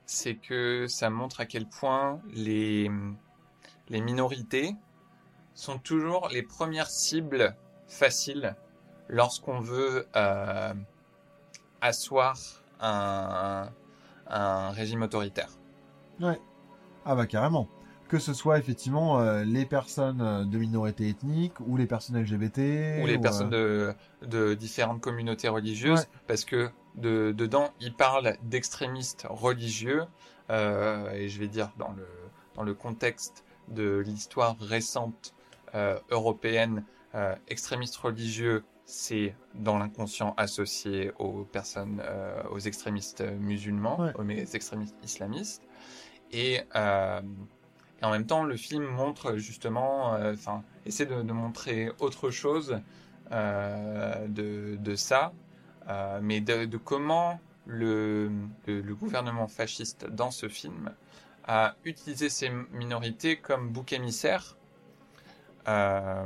[0.05, 2.89] c'est que ça montre à quel point les,
[3.89, 4.75] les minorités
[5.53, 7.55] sont toujours les premières cibles
[7.87, 8.55] faciles
[9.07, 10.73] lorsqu'on veut euh,
[11.81, 12.37] asseoir
[12.79, 13.69] un,
[14.27, 15.49] un régime autoritaire.
[17.05, 17.67] Ah bah carrément.
[18.09, 23.01] Que ce soit effectivement euh, les personnes euh, de minorité ethnique ou les personnes LGBT
[23.03, 23.93] ou les ou, personnes euh,
[24.23, 26.19] de, de différentes communautés religieuses, Ouais.
[26.27, 30.05] parce que de, dedans, il parle d'extrémistes religieux,
[30.49, 32.07] euh, et je vais dire dans le,
[32.55, 35.35] dans le contexte de l'histoire récente
[35.75, 36.83] euh, européenne,
[37.47, 42.01] extrémistes religieux, c'est dans l'inconscient associé aux personnes,
[42.51, 44.13] aux extrémistes musulmans, Ouais.
[44.15, 45.63] aux extrémistes islamistes,
[46.31, 46.61] et
[48.01, 52.29] et en même temps, le film montre justement, euh, enfin, essaie de, de montrer autre
[52.29, 52.79] chose
[53.31, 55.33] euh, de, de ça,
[55.87, 58.31] euh, mais de, de comment le,
[58.65, 60.91] le, le gouvernement fasciste dans ce film
[61.45, 64.57] a utilisé ces minorités comme bouc émissaire
[65.67, 66.25] euh,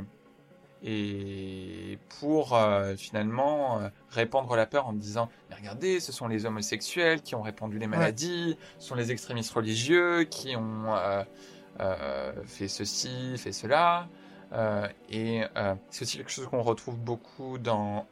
[0.82, 6.44] et pour euh, finalement euh, répandre la peur en disant mais regardez ce sont les
[6.44, 10.84] homosexuels qui ont répandu les maladies ce sont les extrémistes religieux qui ont
[11.80, 14.08] euh, fait ceci fait cela
[14.52, 18.06] Euh, et euh, c'est aussi quelque chose qu'on retrouve beaucoup dans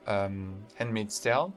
[0.80, 1.50] Handmaid's Tale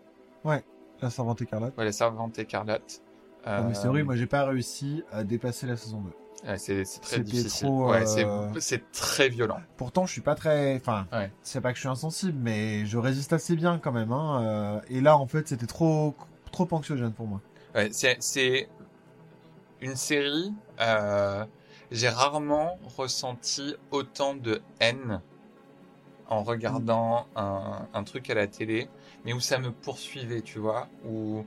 [1.01, 1.77] la servante écarlate.
[1.77, 3.01] ouais, la servante écarlate
[3.45, 6.47] Ah, mais c'est horrible, moi j'ai pas réussi à dépasser la saison 2.
[6.49, 10.75] ouais, c'est très difficile ouais, euh, c'est- très violent Pourtant, je suis pas très.
[10.75, 11.31] Enfin, Ouais.
[11.41, 14.11] c'est pas que je suis insensible, mais je résiste assez bien quand même.
[14.11, 14.81] Hein.
[14.89, 16.15] Et là, en fait, c'était trop,
[16.51, 17.41] trop anxiogène pour moi.
[17.73, 18.69] Ouais, c'est, c'est
[19.81, 20.53] une série.
[20.79, 21.45] euh,
[21.95, 25.21] j'ai rarement ressenti autant de haine
[26.27, 28.89] en regardant un, un truc à la télé,
[29.23, 31.45] mais où ça me poursuivait, tu vois, où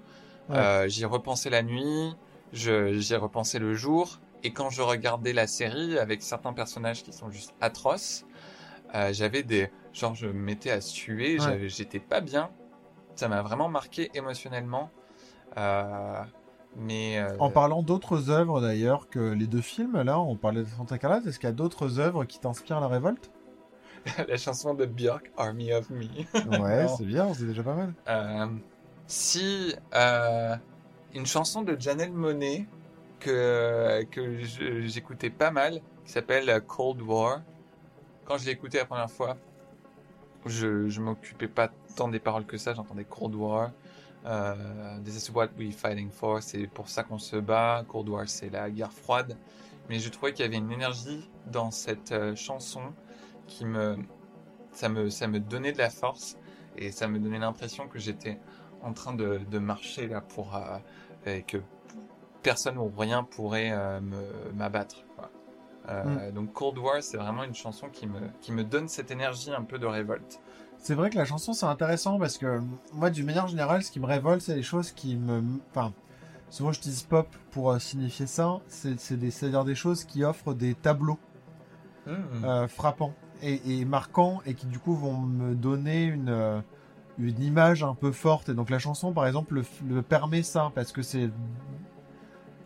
[0.48, 0.56] Ouais.
[0.56, 2.14] euh, j'y repensais la nuit,
[2.52, 7.30] j'y repensais le jour, et quand je regardais la série avec certains personnages qui sont
[7.30, 8.24] juste atroces,
[8.94, 11.68] euh, j'avais des, genre je me mettais à suer, Ouais.
[11.68, 12.50] j'étais pas bien.
[13.16, 14.90] Ça m'a vraiment marqué émotionnellement.
[15.56, 16.22] Euh,
[16.78, 20.68] mais euh, En parlant d'autres œuvres d'ailleurs que les deux films, là, on parlait de
[20.68, 23.30] Santa Carla, est-ce qu'il y a d'autres œuvres qui t'inspirent la révolte?
[24.28, 26.06] La chanson de Björk, Army of Me.
[26.60, 27.94] Ouais, c'est bien, c'est déjà pas mal.
[28.08, 28.46] Euh,
[29.06, 30.54] si euh,
[31.14, 32.66] une chanson de Janelle Monet
[33.18, 34.38] que que
[34.86, 37.42] j'écoutais pas mal, qui s'appelle Cold War.
[38.24, 39.36] Quand je l'ai écouté la première fois,
[40.46, 43.72] je je m'occupais pas tant des paroles que ça, j'entendais Cold War.
[45.04, 47.84] This is what we're fighting for, c'est pour ça qu'on se bat.
[47.88, 49.36] Cold War, c'est la guerre froide.
[49.88, 52.92] Mais je trouvais qu'il y avait une énergie dans cette euh, chanson
[53.46, 53.96] qui me
[54.72, 56.36] ça me ça me donnait de la force
[56.76, 58.38] et ça me donnait l'impression que j'étais
[58.82, 60.78] en train de, de marcher là pour euh,
[61.26, 61.58] et que
[62.42, 64.00] personne ou rien pourrait euh,
[64.54, 65.04] m'abattre.
[65.88, 69.52] Euh, Donc Cold War, c'est vraiment une chanson qui me qui me donne cette énergie
[69.52, 70.40] un peu de révolte.
[70.80, 72.60] C'est vrai que la chanson c'est intéressant parce que
[72.94, 75.42] moi d'une manière générale ce qui me révolte c'est les choses qui me...
[75.70, 75.92] Enfin,
[76.50, 80.24] souvent je dis pop pour euh, signifier ça, c'est c'est des- c'est-à-dire des choses qui
[80.24, 81.18] offrent des tableaux
[82.44, 83.12] euh, frappants
[83.42, 86.60] et, et marquants et qui du coup vont me donner une, euh,
[87.18, 88.48] une image un peu forte.
[88.48, 91.28] Et donc la chanson par exemple le, le permet ça parce que c'est...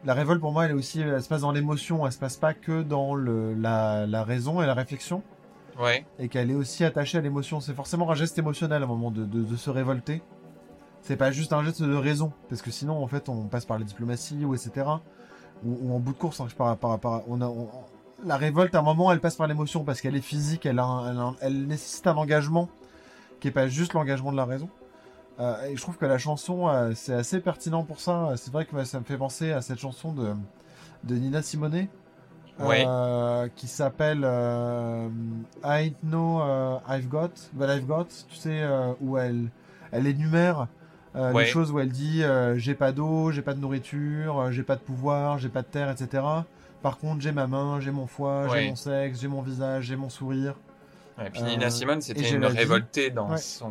[0.04, 1.00] La révolte pour moi elle est aussi...
[1.00, 4.62] Elle se passe dans l'émotion, elle se passe pas que dans le, la, la raison
[4.62, 5.22] et la réflexion
[6.18, 7.60] Et qu'elle est aussi attachée à l'émotion.
[7.60, 10.22] C'est forcément un geste émotionnel à un moment de, se révolter.
[11.02, 13.78] C'est pas juste un geste de raison, parce que sinon, en fait, on passe par
[13.78, 14.86] la diplomatie ou etc.
[15.64, 16.78] Ou, en bout de course, hein, par,
[18.24, 20.80] la révolte, à un moment, elle passe par l'émotion parce qu'elle est physique, elle,
[21.66, 22.68] nécessite un engagement
[23.40, 24.68] qui est pas juste l'engagement de la raison.
[25.40, 28.34] Euh, et je trouve que la chanson, euh, c'est assez pertinent pour ça.
[28.36, 30.34] C'est vrai que ça me fait penser à cette chanson de,
[31.04, 31.88] de Nina Simone.
[32.58, 32.84] Ouais.
[32.86, 35.08] euh, qui s'appelle euh,
[35.64, 39.48] I know euh, I've got, but I've got, tu sais, euh, où elle,
[39.90, 40.68] elle énumère
[41.16, 41.44] euh, Ouais.
[41.44, 42.22] les choses où elle dit
[42.56, 45.90] j'ai pas d'eau, j'ai pas de nourriture, j'ai pas de pouvoir, j'ai pas de terre,
[45.90, 46.22] etc.
[46.82, 48.62] Par contre, j'ai ma main, j'ai mon foie, Ouais.
[48.62, 50.54] j'ai mon sexe, j'ai mon visage, j'ai mon sourire.
[51.24, 53.70] Et puis Nina Simone, et c'était une révoltée dans, son,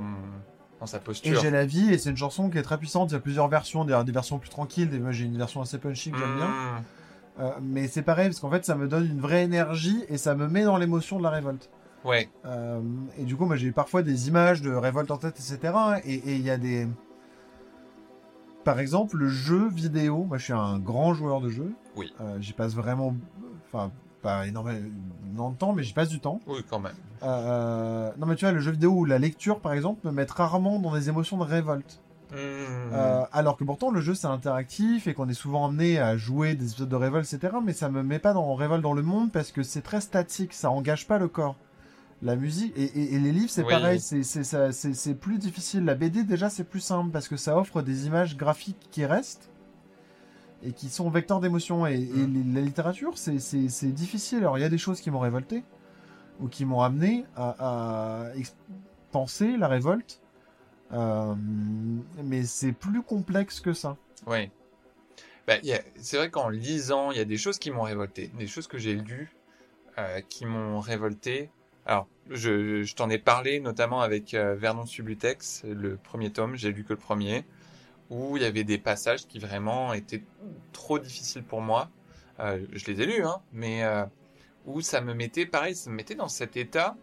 [0.79, 1.41] dans sa Et posture.
[1.41, 3.09] j'ai la vie, et c'est une chanson qui est très puissante.
[3.11, 4.89] Il y a plusieurs versions, des, des versions plus tranquilles.
[4.89, 6.47] Des, j'ai une version assez punchy que j'aime bien.
[6.47, 6.83] Mmh.
[7.39, 10.35] Euh, mais c'est pareil, parce qu'en fait, ça me donne une vraie énergie et ça
[10.35, 11.69] me met dans l'émotion de la révolte.
[12.03, 12.81] Ouais, Euh,
[13.17, 15.73] et du coup, moi, j'ai eu parfois des images de révolte en tête, etc.
[16.03, 16.87] Et il y a des.
[18.63, 20.23] Par exemple, le jeu vidéo.
[20.23, 21.73] Moi, je suis un grand joueur de jeux.
[21.95, 22.13] Oui.
[22.21, 23.15] Euh, j'y passe vraiment.
[23.67, 23.91] Enfin,
[24.21, 26.39] pas énormément de temps, mais j'y passe du temps.
[26.47, 26.93] oui, quand même.
[27.21, 30.79] Non, mais tu vois, le jeu vidéo ou la lecture, par exemple, me mettent rarement
[30.79, 32.00] dans des émotions de révolte.
[32.31, 32.35] Mmh.
[32.93, 36.55] Euh, alors que pourtant le jeu c'est interactif et qu'on est souvent amené à jouer
[36.55, 37.57] des épisodes de révolte etc.
[37.63, 40.53] Mais ça me met pas dans révolte dans le monde parce que c'est très statique,
[40.53, 41.57] ça engage pas le corps.
[42.21, 43.69] La musique et, et- et les livres c'est Oui.
[43.73, 45.83] pareil, c'est plus difficile.
[45.83, 49.49] La BD déjà c'est plus simple parce que ça offre des images graphiques qui restent
[50.63, 51.85] et qui sont vecteurs d'émotions.
[51.85, 52.33] Et, et Mm.
[52.33, 54.37] les- la littérature c'est- difficile.
[54.39, 55.63] Alors il y a des choses qui m'ont révolté
[56.39, 58.25] ou qui m'ont amené à, à
[59.11, 60.20] penser la révolte.
[60.93, 61.35] Euh,
[62.23, 63.97] mais c'est plus complexe que ça.
[64.27, 64.49] Oui.
[65.47, 65.55] Bah,
[65.97, 68.77] c'est vrai qu'en lisant, il y a des choses qui m'ont révolté, des choses que
[68.77, 69.31] j'ai lues
[69.97, 71.49] euh, qui m'ont révolté.
[71.85, 76.83] Alors, je, t'en ai parlé notamment avec euh, Vernon Subutex, le premier tome, j'ai lu
[76.83, 77.43] que le premier,
[78.09, 80.23] où il y avait des passages qui vraiment étaient
[80.73, 81.89] trop difficiles pour moi.
[82.39, 83.83] Je les ai lus, hein, mais
[84.65, 86.95] où ça me mettait, pareil, ça me mettait dans cet état.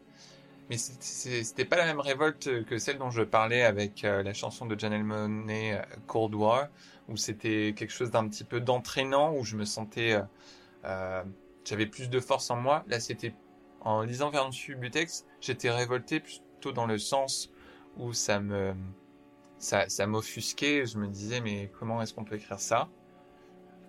[0.70, 4.66] Mais c'était pas la même révolte que celle dont je parlais avec euh, la chanson
[4.66, 6.68] de Janelle Monáe, euh, Cold War,
[7.08, 10.22] où c'était quelque chose d'un petit peu d'entraînant, où je me sentais, euh,
[10.84, 11.24] euh,
[11.64, 12.84] j'avais plus de force en moi.
[12.86, 13.34] Là, c'était
[13.80, 17.50] en lisant Vernon Subutex, j'étais révolté plutôt dans le sens
[17.96, 18.74] où ça me,
[19.58, 20.84] ça, m'offusquait.
[20.86, 22.88] Je me disais, mais comment est-ce qu'on peut écrire ça?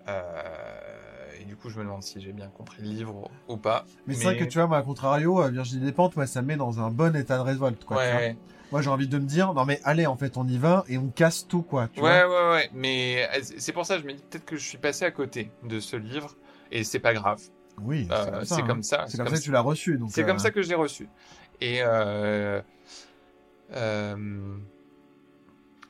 [0.08, 3.84] Euh, Et du coup, je me demande si j'ai bien compris le livre ou pas.
[4.06, 6.48] Mais, c'est vrai que tu vois, moi, à contrario, euh, Virginie Despentes, moi, ça me
[6.48, 7.84] met dans un bon état de révolte.
[7.84, 8.36] Quoi, ouais,
[8.72, 10.98] Moi, j'ai envie de me dire, non, mais allez, en fait, on y va et
[10.98, 11.88] on casse tout, quoi.
[11.88, 12.70] Tu ouais, vois ouais, ouais.
[12.74, 15.10] Mais euh, c'est pour ça, que je me dis peut-être que je suis passé à
[15.10, 16.36] côté de ce livre,
[16.70, 17.40] et c'est pas grave.
[17.82, 18.56] oui, Euh, c'est comme ça.
[18.56, 18.66] c'est hein.
[18.66, 19.04] comme ça.
[19.08, 20.00] C'est comme ça que tu l'as reçu.
[20.08, 21.08] C'est euh, comme ça que je l'ai reçu.
[21.60, 22.60] Et euh,
[23.72, 24.16] euh,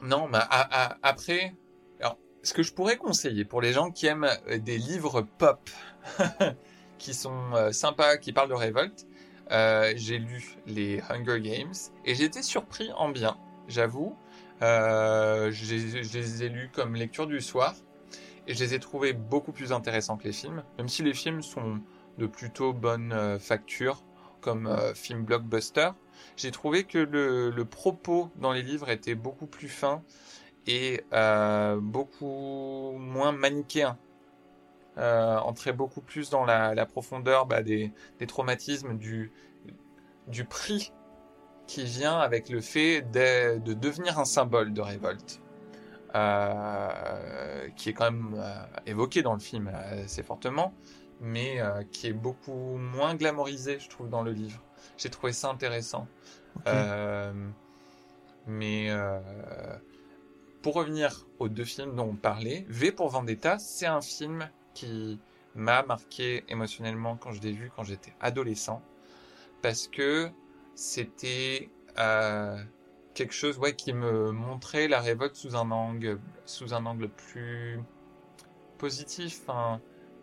[0.02, 0.38] non, mais
[1.02, 1.54] après,
[2.42, 5.70] ce que je pourrais conseiller pour les gens qui aiment euh, des livres pop,
[6.98, 9.06] qui sont euh, sympas, qui parlent de révolte,
[9.50, 11.74] euh, j'ai lu les Hunger Games
[12.04, 13.36] et j'ai été surpris en bien,
[13.68, 14.16] j'avoue.
[14.60, 15.74] Je
[16.18, 17.74] les- ai lus comme lecture du soir
[18.46, 21.42] et je les ai trouvés beaucoup plus intéressants que les films, même si les films
[21.42, 21.80] sont
[22.18, 24.02] de plutôt bonne facture
[24.40, 25.90] comme film blockbuster.
[26.36, 30.02] J'ai trouvé que le propos dans les livres était beaucoup plus fin
[30.66, 33.98] et euh, beaucoup moins manichéen.
[34.98, 39.32] Euh, entrait beaucoup plus dans la, la profondeur bah, des, des traumatismes, du,
[40.26, 40.92] du prix
[41.66, 45.40] qui vient avec le fait de, de devenir un symbole de révolte.
[46.16, 48.42] Euh, qui est quand même
[48.84, 50.74] évoqué dans le film assez fortement,
[51.20, 51.60] mais
[51.92, 54.60] qui est beaucoup moins glamorisé, je trouve, dans le livre.
[54.98, 56.08] J'ai trouvé ça intéressant.
[58.46, 58.90] mais
[60.62, 65.18] pour revenir aux deux films dont on parlait, V pour Vendetta, c'est un film qui
[65.54, 68.82] m'a marqué émotionnellement quand je l'ai vu quand j'étais adolescent,
[69.62, 70.30] parce que
[70.74, 72.62] c'était euh,
[73.14, 77.80] quelque chose ouais, qui me montrait la révolte sous un angle, sous un angle plus
[78.78, 79.80] positif, hein,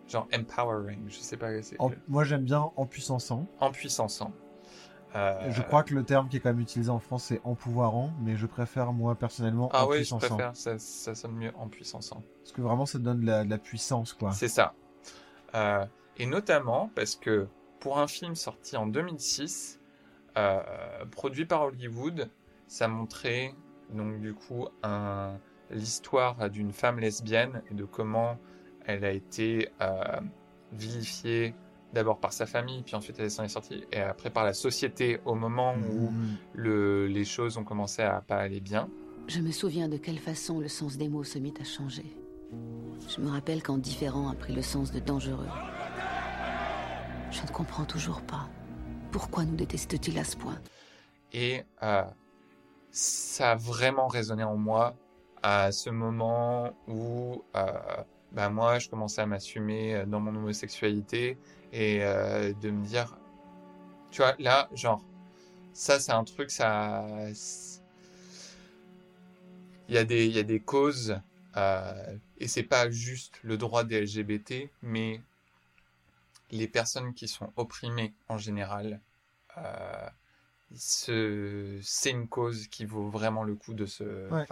[0.07, 4.23] genre empowering, je sais pas, En- moi, j'aime bien en puissance en puissance.
[5.15, 8.11] Euh, Je crois que le terme qui est quand même utilisé en France, c'est empouvoirant,
[8.21, 11.67] mais je préfère, moi, personnellement, Ah en oui, je préfère, ça, ça sonne mieux en
[11.67, 12.09] puissance.
[12.09, 14.31] Parce que vraiment, ça donne de la, de la puissance, quoi.
[14.31, 14.73] C'est ça.
[15.55, 15.85] Euh,
[16.17, 17.47] et notamment parce que
[17.79, 19.79] pour un film sorti en 2006,
[20.37, 20.61] euh,
[21.11, 22.29] produit par Hollywood,
[22.67, 23.53] ça montrait
[23.93, 25.37] donc du coup un,
[25.71, 28.37] l'histoire d'une femme lesbienne et de comment
[28.85, 29.69] elle a été
[30.73, 31.55] vilifiée
[31.93, 35.19] d'abord par sa famille, puis ensuite elle s'en est sortie, et après par la société
[35.25, 36.35] au moment où Mhm.
[36.53, 38.89] le, les choses ont commencé à pas aller bien.
[39.27, 42.05] Je me souviens de quelle façon le sens des mots se mit à changer.
[43.09, 45.47] Je me rappelle quand différent a pris le sens de dangereux.
[47.31, 48.47] Je ne comprends toujours pas.
[49.11, 50.59] Pourquoi nous déteste-t-il à ce point?
[51.33, 52.03] Et euh,
[52.91, 54.95] ça a vraiment résonné en moi
[55.43, 57.65] à ce moment où euh,
[58.31, 61.37] bah moi, je commençais à m'assumer euh, dans mon homosexualité
[61.71, 63.17] et euh, de me dire,
[64.11, 65.03] tu vois, là, genre,
[65.73, 67.05] ça, c'est un truc, ça,
[69.89, 71.19] il y a des, il y a des causes
[71.55, 75.21] euh, et c'est pas juste le droit des LGBT, mais
[76.51, 79.01] les personnes qui sont opprimées en général.
[79.57, 80.09] Euh,
[80.75, 84.45] ce- c'est une cause qui vaut vraiment le coup de se, Ouais.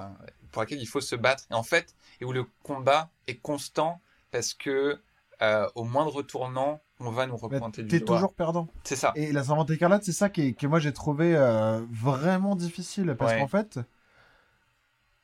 [0.51, 1.45] pour laquelle il faut se battre.
[1.51, 4.01] Et en fait, et où le combat est constant
[4.31, 5.01] parce que
[5.41, 8.15] euh, au moindre tournant, on va nous Mais repointer du T'es doigt.
[8.15, 8.67] toujours perdant.
[8.83, 9.11] C'est ça.
[9.15, 13.33] Et la servante écarlate, c'est ça qui que moi j'ai trouvé euh, vraiment difficile parce
[13.33, 13.39] Ouais.
[13.39, 13.79] qu'en fait,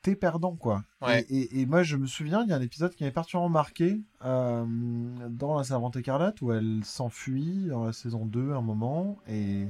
[0.02, 0.84] t'es perdant quoi.
[1.02, 1.22] Ouais.
[1.30, 3.50] Et, et- et moi je me souviens, il y a un épisode qui m'avait particulièrement
[3.50, 4.66] marqué euh,
[5.30, 9.68] dans la servante écarlate où elle s'enfuit dans la saison 2 à un moment et,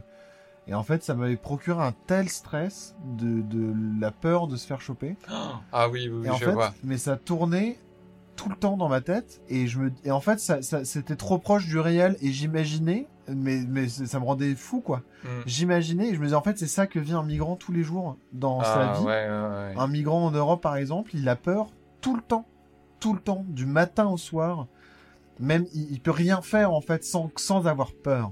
[0.68, 4.66] et en fait ça m'avait procuré un tel stress de, de la peur de se
[4.66, 5.18] faire choper.
[5.74, 6.74] Ah oui, oui, oui, Et en je fait, vois.
[6.84, 7.78] mais ça tournait
[8.42, 11.16] tout le temps dans ma tête et je me et en fait ça, ça- c'était
[11.16, 15.04] trop proche du réel et j'imaginais mais mais ça me rendait fou quoi.
[15.24, 15.28] Mm.
[15.46, 17.84] J'imaginais et je me disais en fait c'est ça que vit un migrant tous les
[17.84, 19.04] jours dans sa Ah, vie.
[19.06, 19.74] ouais, ouais, ouais.
[19.78, 21.68] Un migrant en Europe par exemple, il a peur
[22.02, 22.46] tout le temps,
[23.00, 24.66] tout le temps, du matin au soir.
[25.40, 28.32] Même il, il peut rien faire en fait sans sans avoir peur.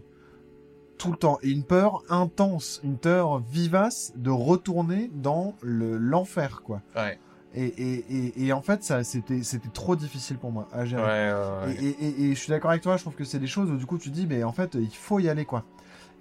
[0.97, 6.61] Tout le temps et une peur intense, une peur vivace de retourner dans le l'enfer
[6.63, 6.81] quoi.
[6.95, 7.19] Ouais.
[7.55, 11.01] Et, et, et, et en fait, ça, c'était, c'était trop difficile pour moi à gérer.
[11.01, 11.83] ouais, ouais.
[11.83, 13.97] Et, je suis d'accord avec toi, je trouve que c'est des choses où du coup
[13.97, 15.65] tu dis, mais en fait, il faut y aller, quoi.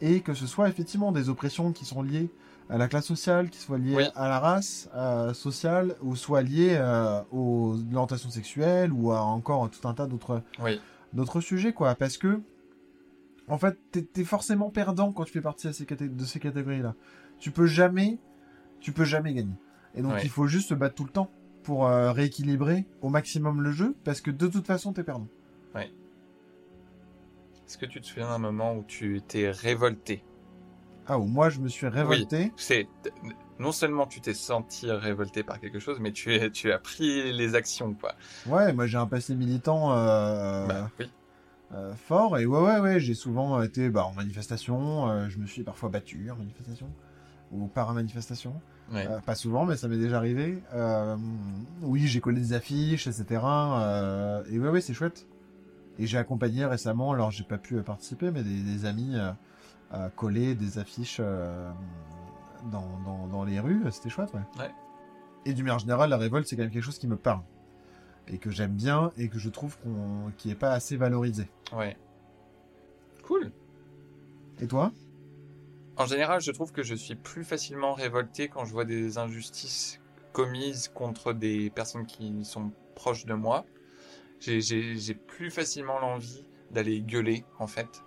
[0.01, 2.31] Et que ce soit effectivement des oppressions qui sont liées
[2.71, 4.05] à la classe sociale, qui soient liées Oui.
[4.15, 9.69] à la race euh, sociale, ou soit liées euh, aux l'orientation sexuelle, ou à encore
[9.71, 10.81] tout un tas d'autres, Oui.
[11.13, 11.95] d'autres sujets, quoi.
[11.95, 12.41] Parce que,
[13.49, 16.95] en fait, t'es, t'es forcément perdant quand tu fais partie de ces, de ces catégories-là.
[17.39, 18.19] Tu peux jamais,
[18.81, 19.55] tu peux jamais gagner.
[19.99, 20.21] Et donc, Ouais.
[20.23, 21.31] il faut juste se battre tout le temps
[21.65, 25.27] pour euh, rééquilibrer au maximum le jeu, parce que de toute façon, t'es perdant.
[25.75, 30.25] Est-ce que tu te souviens d'un moment où tu t'es révolté?
[31.07, 32.51] Ah, ou moi, je me suis révolté?
[32.57, 32.89] C'est
[33.59, 37.31] non seulement tu t'es senti révolté par quelque chose, mais tu, es- tu as pris
[37.31, 38.15] les actions, quoi.
[38.47, 41.13] Ouais, moi, j'ai un passé militant euh, Bah oui.
[41.75, 45.45] euh, fort, et ouais, ouais, ouais, j'ai souvent été bah, en manifestation, euh, je me
[45.47, 46.91] suis parfois battu en manifestation,
[47.53, 48.63] ou par manifestation.
[48.93, 49.07] Ouais.
[49.07, 50.63] Euh, pas souvent, mais ça m'est déjà arrivé.
[50.73, 51.17] Euh,
[51.83, 53.43] oui, j'ai collé des affiches, etc.
[53.45, 55.27] euh, et ouais, ouais, c'est chouette.
[55.99, 59.17] Et j'ai accompagné récemment, alors j'ai pas pu participer, mais des, des amis
[60.17, 61.21] coller des affiches
[62.71, 64.63] dans, dans, dans les rues, c'était chouette, ouais.
[64.63, 64.71] Ouais.
[65.45, 67.41] Et du manière générale, la révolte, c'est quand même quelque chose qui me parle.
[68.29, 71.49] Et que j'aime bien, et que je trouve qu'on qui est pas assez valorisé.
[71.73, 71.97] Ouais.
[73.25, 73.51] Cool.
[74.61, 74.93] Et toi?
[75.99, 80.01] En général, je trouve que je suis plus facilement révolté quand je vois des injustices
[80.33, 83.67] commises contre des personnes qui sont proches de moi.
[84.41, 88.03] J'ai- plus facilement l'envie d'aller gueuler, en fait.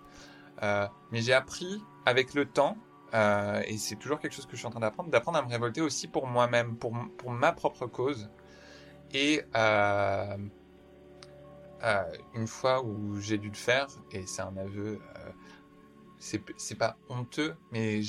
[0.62, 2.78] Euh, mais j'ai appris avec le temps,
[3.14, 5.48] euh, et c'est toujours quelque chose que je suis en train d'apprendre, d'apprendre à me
[5.50, 8.30] révolter aussi pour moi-même, pour, pour ma propre cause.
[9.12, 10.36] Et euh,
[12.34, 15.00] une fois où j'ai dû le faire, et c'est un aveu
[16.22, 18.00] c'est pas honteux, mais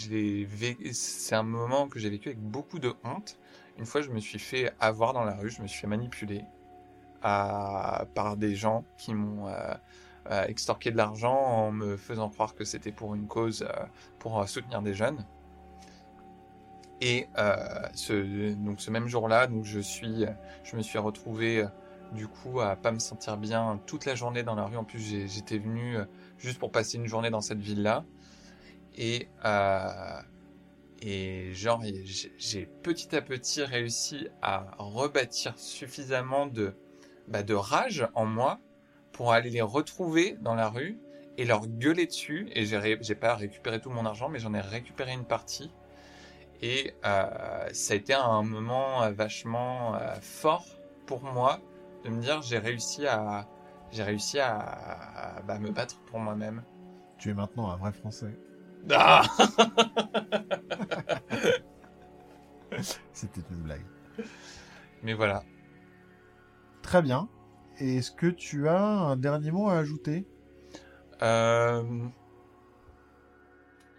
[0.93, 3.37] c'est un moment que j'ai vécu avec beaucoup de honte.
[3.77, 6.43] Une fois, je me suis fait avoir dans la rue, je me suis fait manipuler
[7.21, 9.73] par des gens qui m'ont euh,
[10.31, 13.85] euh, extorqué de l'argent en me faisant croire que c'était pour une cause, euh,
[14.19, 15.25] pour euh, soutenir des jeunes.
[17.01, 17.27] Et
[17.95, 21.67] ce, donc ce même jour-là, je je me suis retrouvé
[22.13, 24.77] du coup à pas me sentir bien toute la journée dans la rue.
[24.77, 26.05] En plus, j'étais venu euh,
[26.37, 28.05] juste pour passer une journée dans cette ville-là.
[28.95, 30.21] Et, euh,
[31.53, 31.83] genre,
[32.37, 36.75] j'ai petit à petit réussi à rebâtir suffisamment de,
[37.27, 38.59] bah, de rage en moi
[39.11, 40.99] pour aller les retrouver dans la rue
[41.37, 42.49] et leur gueuler dessus.
[42.53, 45.71] Et j'ai pas récupéré tout mon argent, mais j'en ai récupéré une partie.
[46.61, 50.65] Et euh, ça a été un moment vachement fort
[51.05, 51.59] pour moi
[52.03, 53.47] de me dire j'ai réussi à
[53.91, 56.63] j'ai réussi à, à, bah, me battre pour moi-même.
[57.17, 58.37] Tu es maintenant un vrai Français.
[58.91, 59.21] Ah
[63.13, 63.85] C'était une blague.
[65.03, 65.43] Mais voilà.
[66.81, 67.29] Très bien.
[67.77, 70.25] Est-ce que tu as un dernier mot à ajouter?
[71.21, 72.07] Euh,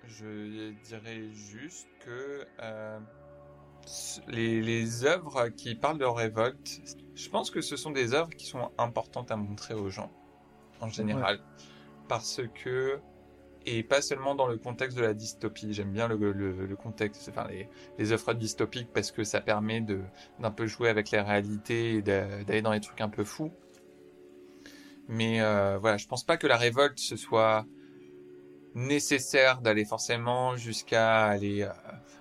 [0.07, 2.99] je dirais juste que euh,
[4.29, 6.81] les, les œuvres qui parlent de révolte,
[7.15, 10.11] je pense que ce sont des œuvres qui sont importantes à montrer aux gens,
[10.81, 11.41] en général.
[12.09, 12.99] Parce que,
[13.67, 17.29] et pas seulement dans le contexte de la dystopie, j'aime bien le, le, le contexte,
[17.31, 20.01] enfin les, les œuvres dystopiques parce que ça permet de
[20.39, 23.53] d'un peu jouer avec les réalités et d'aller dans les trucs un peu fous.
[25.09, 27.67] Mais euh, voilà, je pense pas que la révolte ce soit
[28.75, 31.71] nécessaire d'aller forcément jusqu'à aller euh,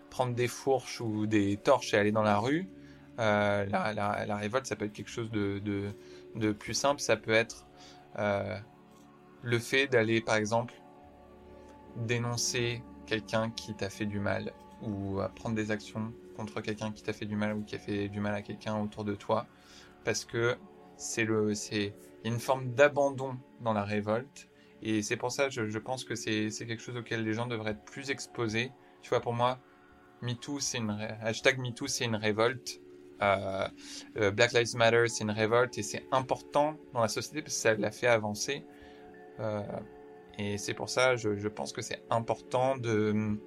[0.09, 2.69] prendre des fourches ou des torches et aller dans la rue.
[3.19, 7.01] Euh, la, révolte, ça peut être quelque chose de, plus simple.
[7.01, 7.67] Ça peut être
[8.19, 8.57] euh,
[9.41, 10.73] le fait d'aller, par exemple,
[11.95, 17.13] dénoncer quelqu'un qui t'a fait du mal ou prendre des actions contre quelqu'un qui t'a
[17.13, 19.45] fait du mal ou qui a fait du mal à quelqu'un autour de toi
[20.03, 20.57] parce que
[20.97, 21.27] c'est
[22.25, 24.49] une forme d'abandon dans la révolte.
[24.81, 27.71] Et c'est pour ça je, je pense que c'est quelque chose auquel les gens devraient
[27.71, 28.71] être plus exposés.
[29.01, 29.59] Tu vois pour moi
[31.21, 32.79] hashtag MeToo c'est une révolte
[34.17, 37.61] euh, Black Lives Matter c'est une révolte et c'est important dans la société parce que
[37.61, 38.65] ça la fait avancer
[39.39, 39.61] euh,
[40.37, 43.37] et c'est pour ça je, je pense que c'est important de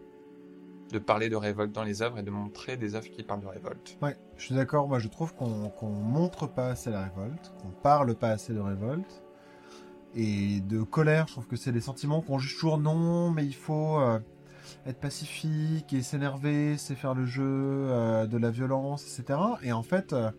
[0.90, 3.46] de parler de révolte dans les œuvres et de montrer des œuvres qui parlent de
[3.46, 3.98] révolte.
[4.02, 4.88] Ouais, je suis d'accord.
[4.88, 8.60] Moi, je trouve qu'on qu'on montre pas assez la révolte, qu'on parle pas assez de
[8.60, 9.24] révolte
[10.14, 11.26] et de colère.
[11.26, 14.18] Je trouve que c'est des sentiments qu'on juge toujours non, mais il faut euh,
[14.86, 19.38] être pacifique et s'énerver, c'est faire le jeu euh, de la violence, etc.
[19.62, 20.30] Et en fait, euh,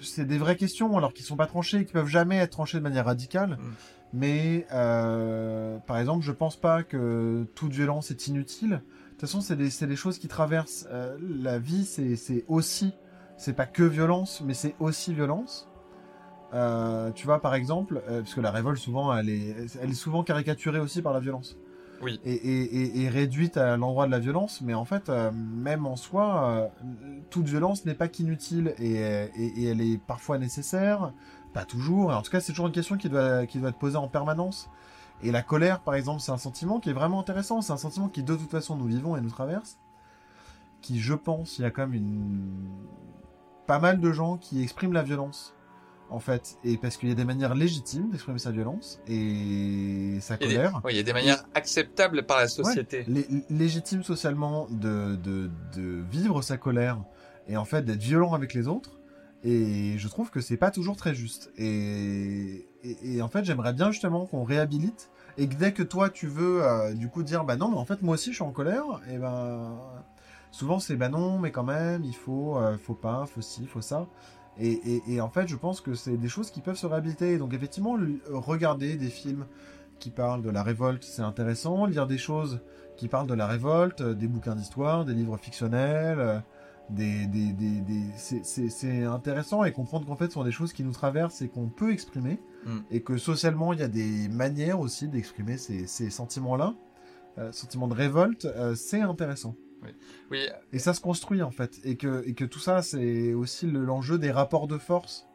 [0.00, 2.82] c'est des vraies questions, alors qu'ils sont pas tranchées, qui peuvent jamais être tranchées de
[2.82, 3.58] manière radicale.
[3.60, 3.72] Mm.
[4.14, 8.70] Mais euh, par exemple, je pense pas que toute violence est inutile.
[8.70, 8.76] De
[9.10, 11.84] toute façon, c'est des, des, choses qui traversent euh, la vie.
[11.84, 12.92] C'est aussi,
[13.36, 15.68] c'est pas que violence, mais c'est aussi violence.
[16.54, 19.94] Euh, tu vois, par exemple, euh, parce que la révolte souvent, elle est, elle est
[19.94, 21.56] souvent caricaturée aussi par la violence.
[22.24, 26.70] Et, réduite à l'endroit de la violence, mais en fait, euh, même en soi,
[27.30, 31.12] toute violence n'est pas qu'inutile et, elle est parfois nécessaire.
[31.52, 32.10] Pas toujours.
[32.10, 34.70] En tout cas, c'est toujours une question qui doit, qui doit être posée en permanence.
[35.22, 37.60] Et la colère, par exemple, c'est un sentiment qui est vraiment intéressant.
[37.60, 39.78] C'est un sentiment qui, de toute façon, nous vivons et nous traverse.
[40.80, 42.50] Qui, je pense, il y a quand même
[43.66, 45.54] pas mal de gens qui expriment la violence.
[46.12, 50.36] En fait, et parce qu'il y a des manières légitimes d'exprimer sa violence et sa
[50.36, 50.82] colère.
[50.84, 53.06] Oui, il y a des manières acceptables par la société.
[53.08, 56.98] Ouais, légitimes socialement de, de, de vivre sa colère
[57.48, 59.00] et en fait d'être violent avec les autres
[59.42, 61.50] et je trouve que c'est pas toujours très juste.
[61.56, 66.10] Et, et, et en fait, j'aimerais bien justement qu'on réhabilite et que dès que toi
[66.10, 68.44] tu veux euh, du coup dire bah non, mais en fait moi aussi je suis
[68.44, 69.78] en colère, et ben
[70.50, 73.80] souvent c'est bah non, mais quand même il faut, euh, faut pas, faut ci, faut
[73.80, 74.06] ça.
[74.62, 77.38] Et, et, et en fait, je pense que c'est des choses qui peuvent se réhabiliter.
[77.38, 77.96] Donc effectivement,
[78.30, 79.46] regarder des films
[79.98, 81.86] qui parlent de la révolte, c'est intéressant.
[81.86, 82.60] Lire des choses
[82.96, 86.42] qui parlent de la révolte, des bouquins d'histoire, des livres fictionnels
[86.90, 90.84] des, des, des, des c'est intéressant et comprendre qu'en fait ce sont des choses qui
[90.84, 92.78] nous traversent et qu'on peut exprimer mm.
[92.90, 96.74] et que socialement il y a des manières aussi d'exprimer ces, ces sentiments-là,
[97.38, 99.54] euh, sentiments de révolte, euh, c'est intéressant.
[99.82, 99.90] Oui.
[100.30, 100.46] oui.
[100.72, 104.18] Et ça se construit en fait et que, et que tout ça c'est aussi l'enjeu
[104.18, 105.26] des rapports de force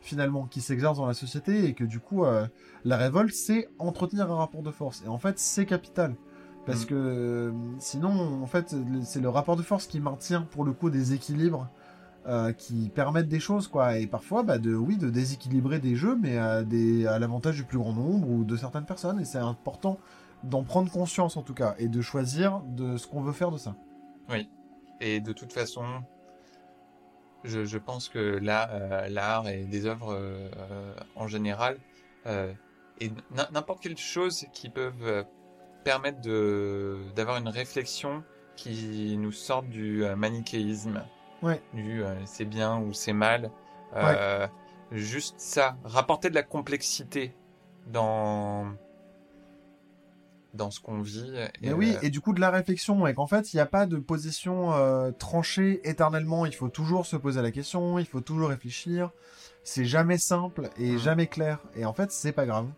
[0.00, 2.46] finalement qui s'exercent dans la société et que du coup euh,
[2.84, 6.14] la révolte c'est entretenir un rapport de force et en fait c'est capital.
[6.66, 6.86] Parce mm.
[6.86, 10.90] que euh, sinon, en fait, c'est le rapport de force qui maintient pour le coup
[10.90, 11.68] des équilibres
[12.26, 13.98] euh, qui permettent des choses, quoi.
[13.98, 17.64] Et parfois, bah, de, oui, de déséquilibrer des jeux, mais à, des, à l'avantage du
[17.64, 19.20] plus grand nombre ou de certaines personnes.
[19.20, 19.98] Et c'est important
[20.42, 23.58] d'en prendre conscience en tout cas et de choisir de ce qu'on veut faire de
[23.58, 23.76] ça.
[24.28, 24.48] Oui.
[25.00, 26.02] Et de toute façon,
[27.44, 31.78] je, je pense que là, euh, l'art et des œuvres euh, en général,
[32.26, 32.52] euh,
[33.00, 33.10] et
[33.52, 35.26] n'importe quelle chose qui peuvent
[35.82, 38.22] permettre de d'avoir une réflexion
[38.56, 41.02] qui nous sorte du manichéisme,
[41.42, 41.60] ouais.
[41.72, 43.50] du euh, c'est bien ou c'est mal.
[43.96, 44.46] Euh.
[44.92, 47.34] Juste ça, rapporter de la complexité
[47.86, 48.74] dans
[50.54, 51.34] dans ce qu'on vit.
[51.62, 53.86] Et oui, et du coup de la réflexion, et qu'en fait, il n'y a pas
[53.86, 56.46] de position euh, tranchée éternellement.
[56.46, 59.10] Il faut toujours se poser la question, il faut toujours réfléchir.
[59.62, 60.98] C'est jamais simple et mmh.
[60.98, 61.58] jamais clair.
[61.74, 62.68] Et en fait, c'est pas grave.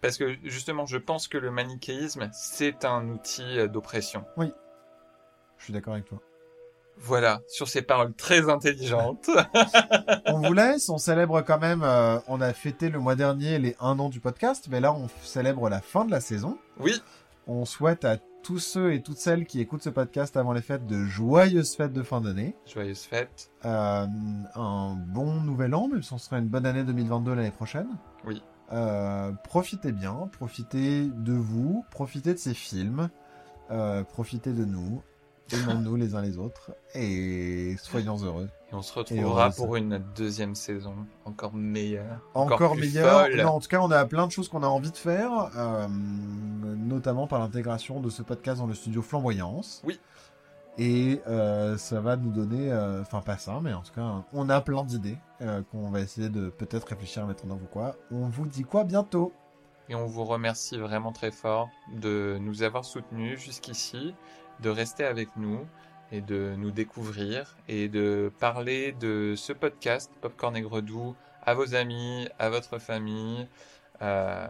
[0.00, 4.24] Parce que justement, je pense que le manichéisme, c'est un outil euh, d'oppression.
[4.36, 4.52] Oui.
[5.58, 6.20] Je suis d'accord avec toi.
[6.98, 9.28] Voilà, sur ces paroles très intelligentes.
[10.26, 13.76] on vous laisse, on célèbre quand même, euh, on a fêté le mois dernier les
[13.80, 16.58] un an du podcast, mais là on célèbre la fin de la saison.
[16.78, 17.02] Oui.
[17.46, 20.86] On souhaite à tous ceux et toutes celles qui écoutent ce podcast avant les fêtes
[20.86, 22.56] de joyeuses fêtes de fin d'année.
[22.66, 23.50] Joyeuses fêtes.
[23.64, 24.06] Euh,
[24.54, 27.88] un bon nouvel an, même si on sera une bonne année 2022 l'année prochaine.
[28.24, 28.42] Oui.
[28.72, 33.10] Euh, profitez bien, profitez de vous, profitez de ces films,
[34.08, 35.02] profitez de nous,
[35.52, 38.48] aimons-nous les uns les autres et soyons heureux.
[38.70, 42.20] Et on se retrouvera pour une deuxième saison encore meilleure.
[42.34, 43.28] Encore, encore meilleure.
[43.36, 45.86] Non, en tout cas, on a plein de choses qu'on a envie de faire, euh,
[45.88, 49.82] notamment par l'intégration de ce podcast dans le studio Flamboyance.
[49.84, 50.00] Oui.
[50.76, 54.48] Et euh, ça va nous donner, euh, enfin pas ça, mais en tout cas, on
[54.48, 55.18] a plein d'idées
[55.70, 57.96] qu'on va essayer de peut-être réfléchir à mettre dans vos quoi.
[58.10, 59.32] On vous dit quoi bientôt?
[59.88, 64.14] Et on vous remercie vraiment très fort de nous avoir soutenus jusqu'ici,
[64.60, 65.66] de rester avec nous
[66.12, 71.74] et de nous découvrir et de parler de ce podcast Popcorn et Gredou à vos
[71.74, 73.46] amis, à votre famille
[74.02, 74.46] euh,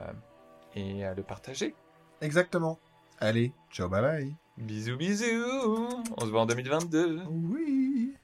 [0.75, 1.75] et à le partager.
[2.21, 2.79] Exactement.
[3.21, 4.35] Allez, ciao, bye bye.
[4.57, 7.23] Bisous bisous, on se voit en 2022.
[7.29, 8.15] Oui.